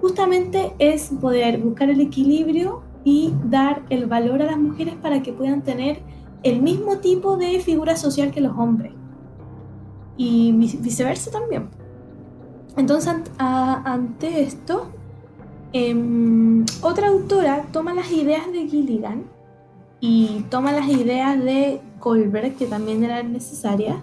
[0.00, 5.34] justamente es poder buscar el equilibrio y dar el valor a las mujeres para que
[5.34, 6.00] puedan tener
[6.42, 8.97] el mismo tipo de figura social que los hombres.
[10.18, 11.70] Y viceversa también.
[12.76, 14.88] Entonces, ante esto,
[15.72, 19.24] em, otra autora toma las ideas de Gilligan
[20.00, 23.96] y toma las ideas de Colbert, que también eran necesarias,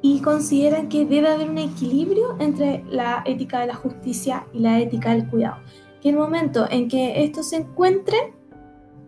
[0.00, 4.80] y consideran que debe haber un equilibrio entre la ética de la justicia y la
[4.80, 5.56] ética del cuidado.
[6.00, 8.34] Que el momento en que esto se encuentre,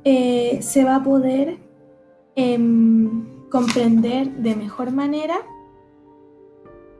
[0.05, 1.59] eh, se va a poder
[2.37, 5.37] em, comprender de mejor manera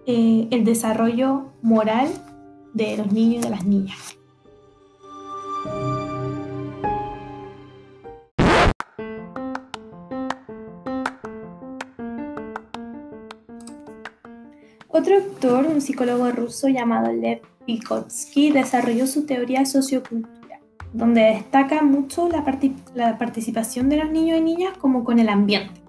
[0.07, 2.09] eh, el desarrollo moral
[2.75, 4.17] de los niños y de las niñas.
[14.97, 20.61] Otro autor, un psicólogo ruso llamado Lev Vygotsky, desarrolló su teoría sociocultural,
[20.93, 22.45] donde destaca mucho la,
[23.19, 25.81] participación de los niños y niñas como con el ambiente.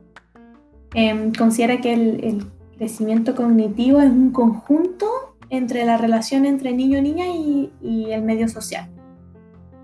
[0.95, 2.45] Em, considera que el,
[2.77, 5.05] crecimiento cognitivo es un conjunto
[5.49, 8.89] entre la relación entre niño y el medio social,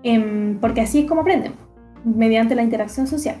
[0.02, 1.52] em, porque así es como aprenden,
[2.04, 3.36] mediante la interacción social.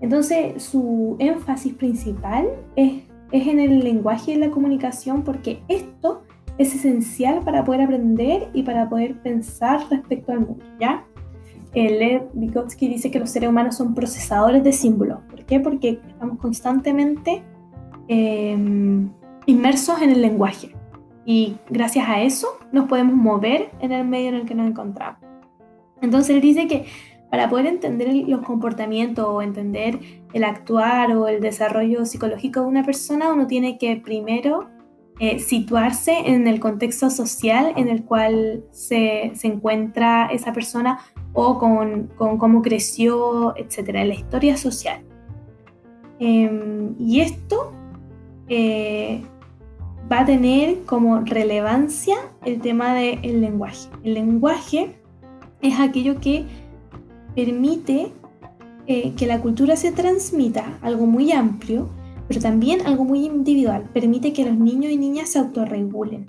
[0.00, 6.22] Entonces, su énfasis principal es es en el lenguaje y la comunicación porque esto
[6.58, 11.04] es esencial para poder aprender y para poder pensar respecto al mundo, ¿ya?
[11.72, 15.20] Lev Vygotsky dice que los seres humanos son procesadores de símbolos.
[15.30, 15.60] ¿Por qué?
[15.60, 17.44] Porque estamos constantemente
[18.12, 19.08] em,
[19.46, 20.74] inmersos en el lenguaje
[21.24, 25.20] y gracias a eso nos podemos mover en el medio en el que nos encontramos.
[26.02, 26.86] Entonces él dice que
[27.30, 30.00] para poder entender los comportamientos o entender
[30.32, 34.68] el actuar o el desarrollo psicológico de una persona, uno tiene que primero
[35.20, 40.98] eh, situarse en el contexto social en el cual se, encuentra esa persona
[41.32, 45.04] o con, cómo creció, etcétera, la historia social.
[46.18, 47.72] Em, y esto
[48.50, 49.22] eh,
[50.10, 53.88] va a tener como relevancia el tema del lenguaje.
[54.02, 54.96] El lenguaje
[55.62, 56.44] es aquello que
[57.34, 58.12] permite
[58.86, 61.88] eh, que la cultura se transmita, algo muy amplio,
[62.26, 63.88] pero también algo muy individual.
[63.94, 66.28] Permite que los niños y niñas se autorregulen.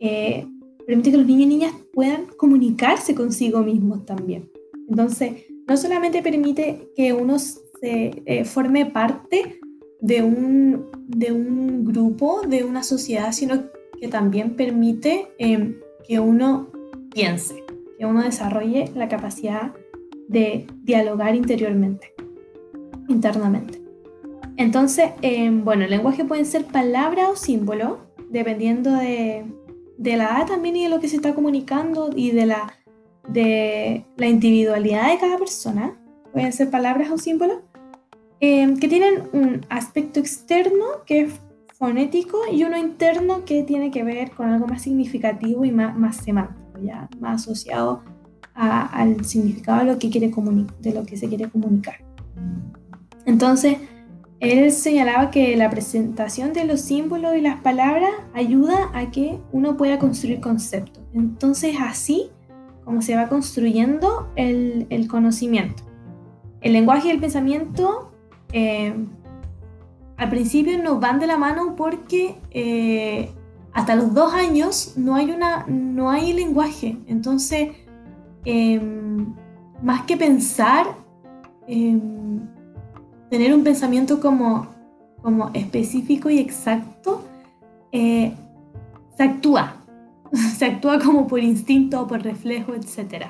[0.00, 0.46] Eh,
[0.86, 4.50] permite que los niños y niñas puedan comunicarse consigo mismos también.
[4.88, 7.62] Entonces, no solamente permite que uno se
[8.24, 9.60] eh, forme parte
[10.02, 13.62] de un, de un grupo, de una sociedad, sino
[13.98, 16.68] que también permite que uno
[17.14, 17.64] piense,
[17.96, 19.72] que uno desarrolle la capacidad
[20.28, 22.12] de dialogar interiormente,
[23.08, 23.80] internamente.
[24.56, 29.44] Entonces, em, bueno, el lenguaje puede ser palabra o símbolo, dependiendo de,
[29.98, 32.74] de la edad también y de lo que se está comunicando y de la,
[33.28, 35.96] de la individualidad de cada persona,
[36.32, 37.58] pueden ser palabras o símbolos,
[38.44, 41.32] eh, que tienen un aspecto externo que es
[41.74, 46.16] fonético y uno interno que tiene que ver con algo más significativo y más, más
[46.16, 48.02] semántico, ya más asociado
[48.54, 50.32] al significado de lo, que quiere
[50.80, 52.04] de lo que se quiere comunicar.
[53.26, 53.78] Entonces,
[54.40, 59.76] él señalaba que la presentación de los símbolos y las palabras ayuda a que uno
[59.76, 61.00] pueda construir conceptos.
[61.14, 62.30] Entonces, así
[62.84, 65.84] como se va construyendo el, el conocimiento.
[66.60, 68.11] El lenguaje y el pensamiento
[68.52, 68.94] eh,
[70.16, 73.30] al principio no van de la mano porque eh,
[73.72, 76.98] hasta los dos años no hay, una, no hay lenguaje.
[77.06, 77.70] Entonces,
[78.44, 79.34] em,
[79.82, 80.86] más que pensar,
[81.66, 82.40] em,
[83.30, 84.68] tener un pensamiento como,
[85.22, 87.24] como específico y exacto,
[87.90, 88.32] eh,
[89.16, 89.76] se actúa.
[90.56, 93.26] se actúa como por instinto por reflejo, etc.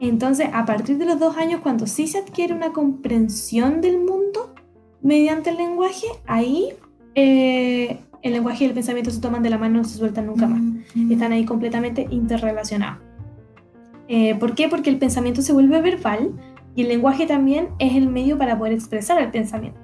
[0.00, 4.54] Entonces, a partir de los dos años, cuando sí se adquiere una comprensión del mundo,
[5.02, 6.70] mediante el lenguaje, ahí
[7.14, 10.46] eh, el lenguaje y el pensamiento se toman de la mano, no se sueltan nunca
[10.46, 10.60] más.
[10.60, 11.12] Mm-hmm.
[11.12, 13.02] Están ahí completamente interrelacionados.
[14.08, 14.68] Eh, ¿Por qué?
[14.68, 16.32] Porque el pensamiento se vuelve verbal
[16.74, 19.80] y el lenguaje también es el medio para poder expresar el pensamiento.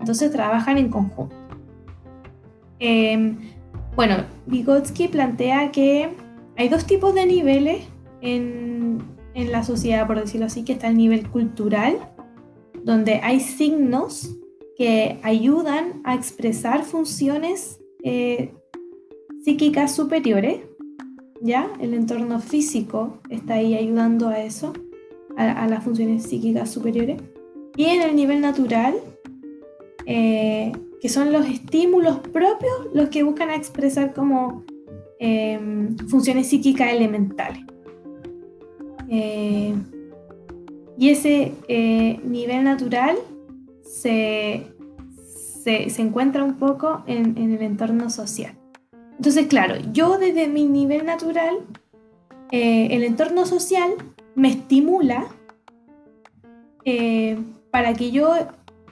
[0.00, 1.34] Entonces trabajan en conjunto.
[2.78, 3.36] Em,
[3.96, 6.08] bueno, Vygotsky plantea que
[6.56, 7.86] hay dos tipos de niveles
[8.20, 11.96] en, en la sociedad, por decirlo así, que está el nivel cultural,
[12.82, 14.36] donde hay signos
[14.76, 18.52] que ayudan a expresar funciones eh,
[19.44, 20.62] psíquicas superiores,
[21.40, 21.70] ¿ya?
[21.80, 24.72] El entorno físico está ahí ayudando a eso,
[25.36, 27.22] a, las funciones psíquicas superiores.
[27.76, 28.94] Y en el nivel natural,
[30.06, 34.64] eh, que son los estímulos propios los que buscan expresar como
[35.20, 37.62] em, funciones psíquicas elementales.
[39.10, 39.74] Eh,
[40.98, 41.54] y ese
[42.24, 43.16] nivel natural
[43.82, 44.66] se,
[45.88, 48.52] se, encuentra un poco en, el entorno social.
[49.16, 51.58] Entonces, claro, yo desde mi nivel natural,
[52.50, 53.90] eh, el entorno social
[54.34, 55.26] me estimula
[56.84, 57.38] eh,
[57.70, 58.34] para que yo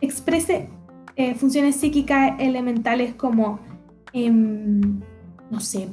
[0.00, 0.68] exprese
[1.14, 3.60] eh, funciones psíquicas elementales como,
[4.12, 5.00] em,
[5.50, 5.88] no sé,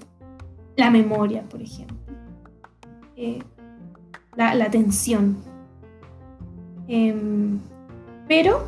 [0.76, 1.95] la memoria, por ejemplo,
[4.36, 5.38] la, la, atención.
[6.88, 7.59] Em,
[8.27, 8.67] pero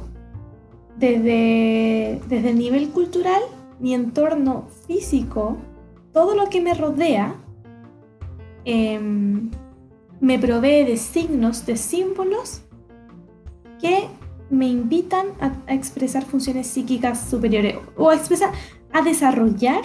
[0.98, 3.42] desde, desde el nivel cultural,
[3.80, 5.58] mi entorno físico,
[6.14, 7.36] todo lo que me rodea,
[8.64, 9.52] em,
[10.20, 12.62] me provee de signos, de símbolos
[13.80, 14.08] que
[14.50, 18.52] me invitan a, expresar funciones psíquicas superiores o a expresar,
[18.94, 19.82] a desarrollar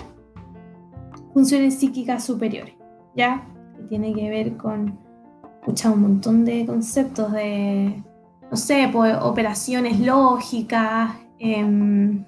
[1.35, 2.75] funciones psíquicas superiores,
[3.17, 3.47] ¿ya?
[3.77, 4.99] Que tiene que ver con,
[5.67, 8.03] un montón de conceptos de
[8.51, 12.25] no sé, pues, operaciones lógicas, em,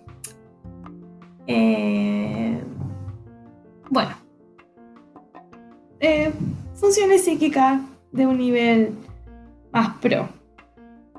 [1.47, 2.63] eh,
[3.91, 4.13] bueno,
[5.99, 6.33] eh,
[6.75, 7.81] funciones psíquicas
[8.13, 8.95] de un nivel
[9.73, 10.29] más pro.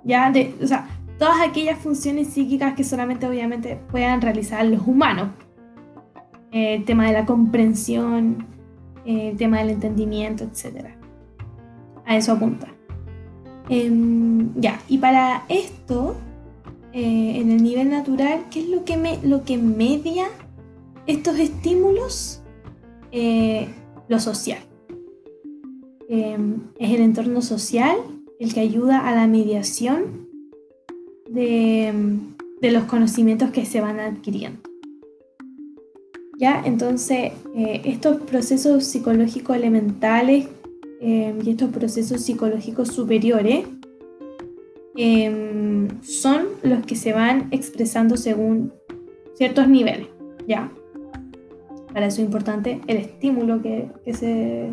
[0.05, 0.87] Ya, de, o sea,
[1.19, 5.29] todas aquellas funciones psíquicas que solamente obviamente puedan realizar los humanos.
[6.51, 8.45] el tema de la comprensión,
[9.05, 11.02] el tema del entendimiento, etc.
[12.05, 12.67] A eso apunta.
[13.69, 16.15] Em, ya, y para esto,
[16.91, 20.27] eh, en el nivel natural, ¿qué es lo que, me, lo que media
[21.07, 22.41] estos estímulos?
[23.11, 23.67] Eh,
[24.07, 24.59] lo social.
[26.09, 27.97] Em, es el entorno social
[28.39, 30.27] el que ayuda a la mediación
[31.29, 31.93] de,
[32.61, 34.59] de los conocimientos que se van adquiriendo.
[36.37, 36.61] ¿Ya?
[36.65, 40.47] Entonces, eh, estos procesos psicológicos elementales
[41.05, 43.65] Em, y estos procesos psicológicos superiores
[44.95, 48.71] em, son los que se van expresando según
[49.33, 50.07] ciertos niveles,
[50.47, 50.71] ¿ya?
[51.91, 54.69] Para eso es importante el estímulo que, se,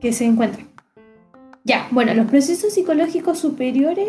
[0.00, 0.66] que se encuentra.
[1.64, 4.08] Ya, bueno, los procesos psicológicos superiores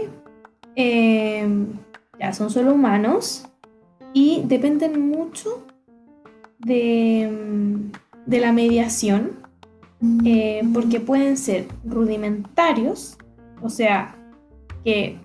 [0.76, 1.74] em,
[2.18, 3.50] ya son solo humanos
[4.14, 5.68] y dependen mucho
[6.60, 7.30] de,
[8.26, 9.43] de la mediación
[10.26, 13.18] eh, porque pueden ser rudimentarios,
[13.62, 14.16] o sea,
[14.84, 15.18] que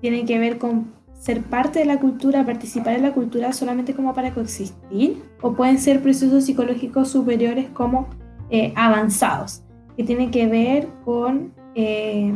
[0.00, 4.14] tienen que ver con ser parte de la cultura, participar en la cultura solamente como
[4.14, 8.08] para coexistir, o pueden ser procesos psicológicos superiores como
[8.48, 9.62] eh, avanzados,
[9.96, 12.32] que tienen que ver con eh,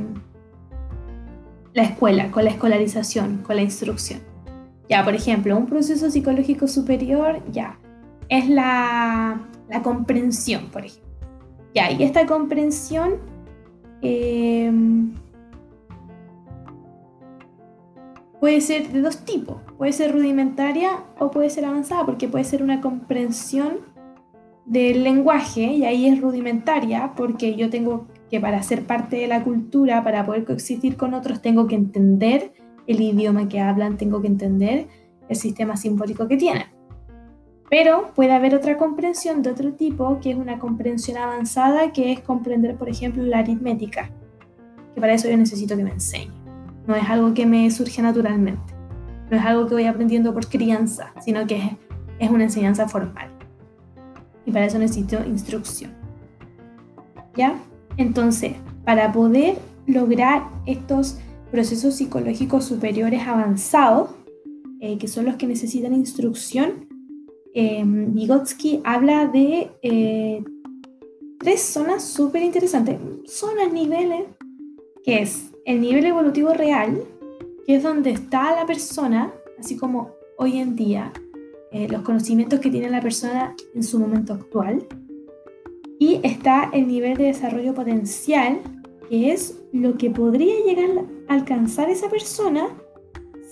[1.73, 4.21] la escuela, con la escolarización, con la instrucción.
[4.89, 7.79] Ya, por ejemplo, un proceso psicológico superior, ya,
[8.29, 9.41] es la,
[9.83, 11.04] comprensión, por ejemplo.
[11.75, 13.17] Y esta comprensión
[14.01, 15.13] em,
[18.41, 19.57] puede ser de dos tipos.
[19.77, 23.79] Puede ser rudimentaria o puede ser avanzada, porque puede ser una comprensión
[24.65, 29.43] del lenguaje, y ahí es rudimentaria, porque yo tengo que para ser parte de la
[29.43, 32.53] cultura, para poder coexistir con otros, tengo que entender
[32.87, 34.89] el idioma que hablan, tengo que entender
[35.29, 36.74] el sistema simbólico que tienen.
[37.71, 42.21] Pero puede haber otra comprensión de otro tipo, que es una comprensión avanzada, que es
[42.21, 44.11] comprender, por ejemplo, la aritmética,
[44.95, 46.33] que para eso yo necesito que me enseñe.
[46.87, 48.75] No es algo que me surge naturalmente,
[49.31, 51.71] no es algo que voy aprendiendo por crianza, sino que es,
[52.19, 53.31] es una enseñanza formal.
[54.47, 55.93] Y para eso necesito instrucción.
[57.35, 57.59] ¿Ya?
[57.97, 58.53] Entonces,
[58.85, 59.57] para poder
[59.87, 61.19] lograr estos
[61.51, 64.11] procesos psicológicos superiores avanzados,
[64.81, 66.89] eh, que son los que necesitan instrucción,
[67.55, 70.43] eh, Vygotsky habla de eh,
[71.39, 74.27] tres zonas súper interesantes, zonas, niveles,
[75.05, 77.03] que es el nivel evolutivo real,
[77.67, 81.13] que es donde está la persona, así como hoy en día,
[81.71, 84.87] eh, los conocimientos que tiene la persona en su momento actual,
[85.99, 88.61] y está el nivel de desarrollo potencial,
[89.09, 92.69] que es lo que podría llegar a alcanzar esa persona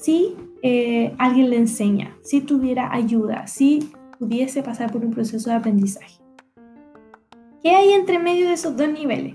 [0.00, 5.56] si eh, alguien le enseña, si tuviera ayuda, si pudiese pasar por un proceso de
[5.56, 6.20] aprendizaje.
[7.62, 9.34] ¿Qué hay entre medio de esos dos niveles?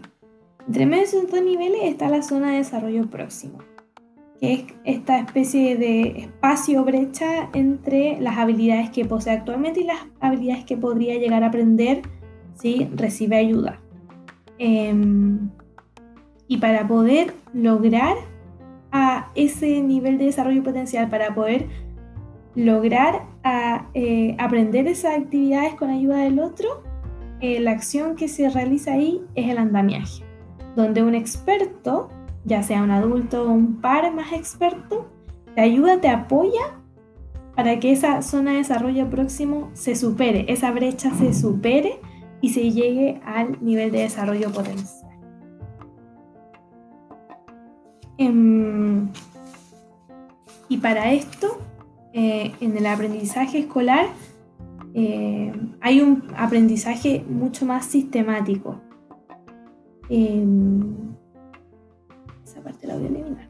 [0.65, 3.57] Entre medio de esos dos niveles está la zona de desarrollo próximo,
[4.39, 9.99] que es esta especie de espacio brecha entre las habilidades que posee actualmente y las
[10.21, 12.01] habilidades que podría llegar a aprender
[12.55, 13.81] si recibe ayuda.
[14.57, 15.49] Em,
[16.47, 18.15] y para poder lograr
[18.91, 21.67] a ese nivel de desarrollo potencial, para poder
[22.55, 26.83] lograr a, eh, aprender esas actividades con ayuda del otro,
[27.39, 30.23] eh, la acción que se realiza ahí es el andamiaje,
[30.75, 32.09] donde un experto,
[32.45, 35.07] ya sea un adulto o un par más experto,
[35.53, 36.79] te ayuda, te apoya
[37.55, 41.99] para que esa zona de desarrollo próximo se supere, esa brecha se supere
[42.41, 45.06] y se llegue al nivel de desarrollo potencial.
[48.17, 49.09] Em,
[50.69, 51.59] y para esto,
[52.13, 54.07] eh, en el aprendizaje escolar,
[54.93, 58.81] eh, hay un aprendizaje mucho más sistemático.
[60.09, 60.95] Em,
[62.43, 63.46] esa parte la voy a eliminar.